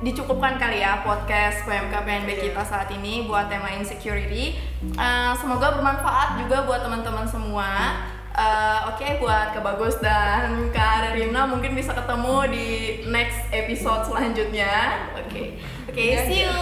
dicukupkan 0.07 0.55
kali 0.55 0.87
ya 0.87 1.03
podcast 1.03 1.67
PMK 1.67 1.91
PNB 2.07 2.31
kita 2.39 2.63
saat 2.63 2.87
ini 2.95 3.27
buat 3.27 3.51
tema 3.51 3.75
insecurity. 3.75 4.55
Eh, 4.95 5.33
semoga 5.43 5.75
bermanfaat 5.75 6.39
juga 6.47 6.63
buat 6.63 6.87
teman-teman 6.87 7.27
semua. 7.27 7.99
Eh, 8.31 8.81
Oke, 8.95 9.19
buat 9.19 9.51
Kak 9.51 9.67
Bagus 9.67 9.99
dan 9.99 10.71
Kak 10.71 11.11
Rerina 11.11 11.51
mungkin 11.51 11.75
bisa 11.75 11.91
ketemu 11.91 12.47
di 12.55 12.69
next 13.11 13.51
episode 13.51 14.07
selanjutnya. 14.07 15.11
Oke, 15.19 15.59
oke, 15.91 16.05
see 16.31 16.47
you. 16.47 16.55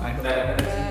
Ayo. 0.00 0.20
Bye. 0.24 0.85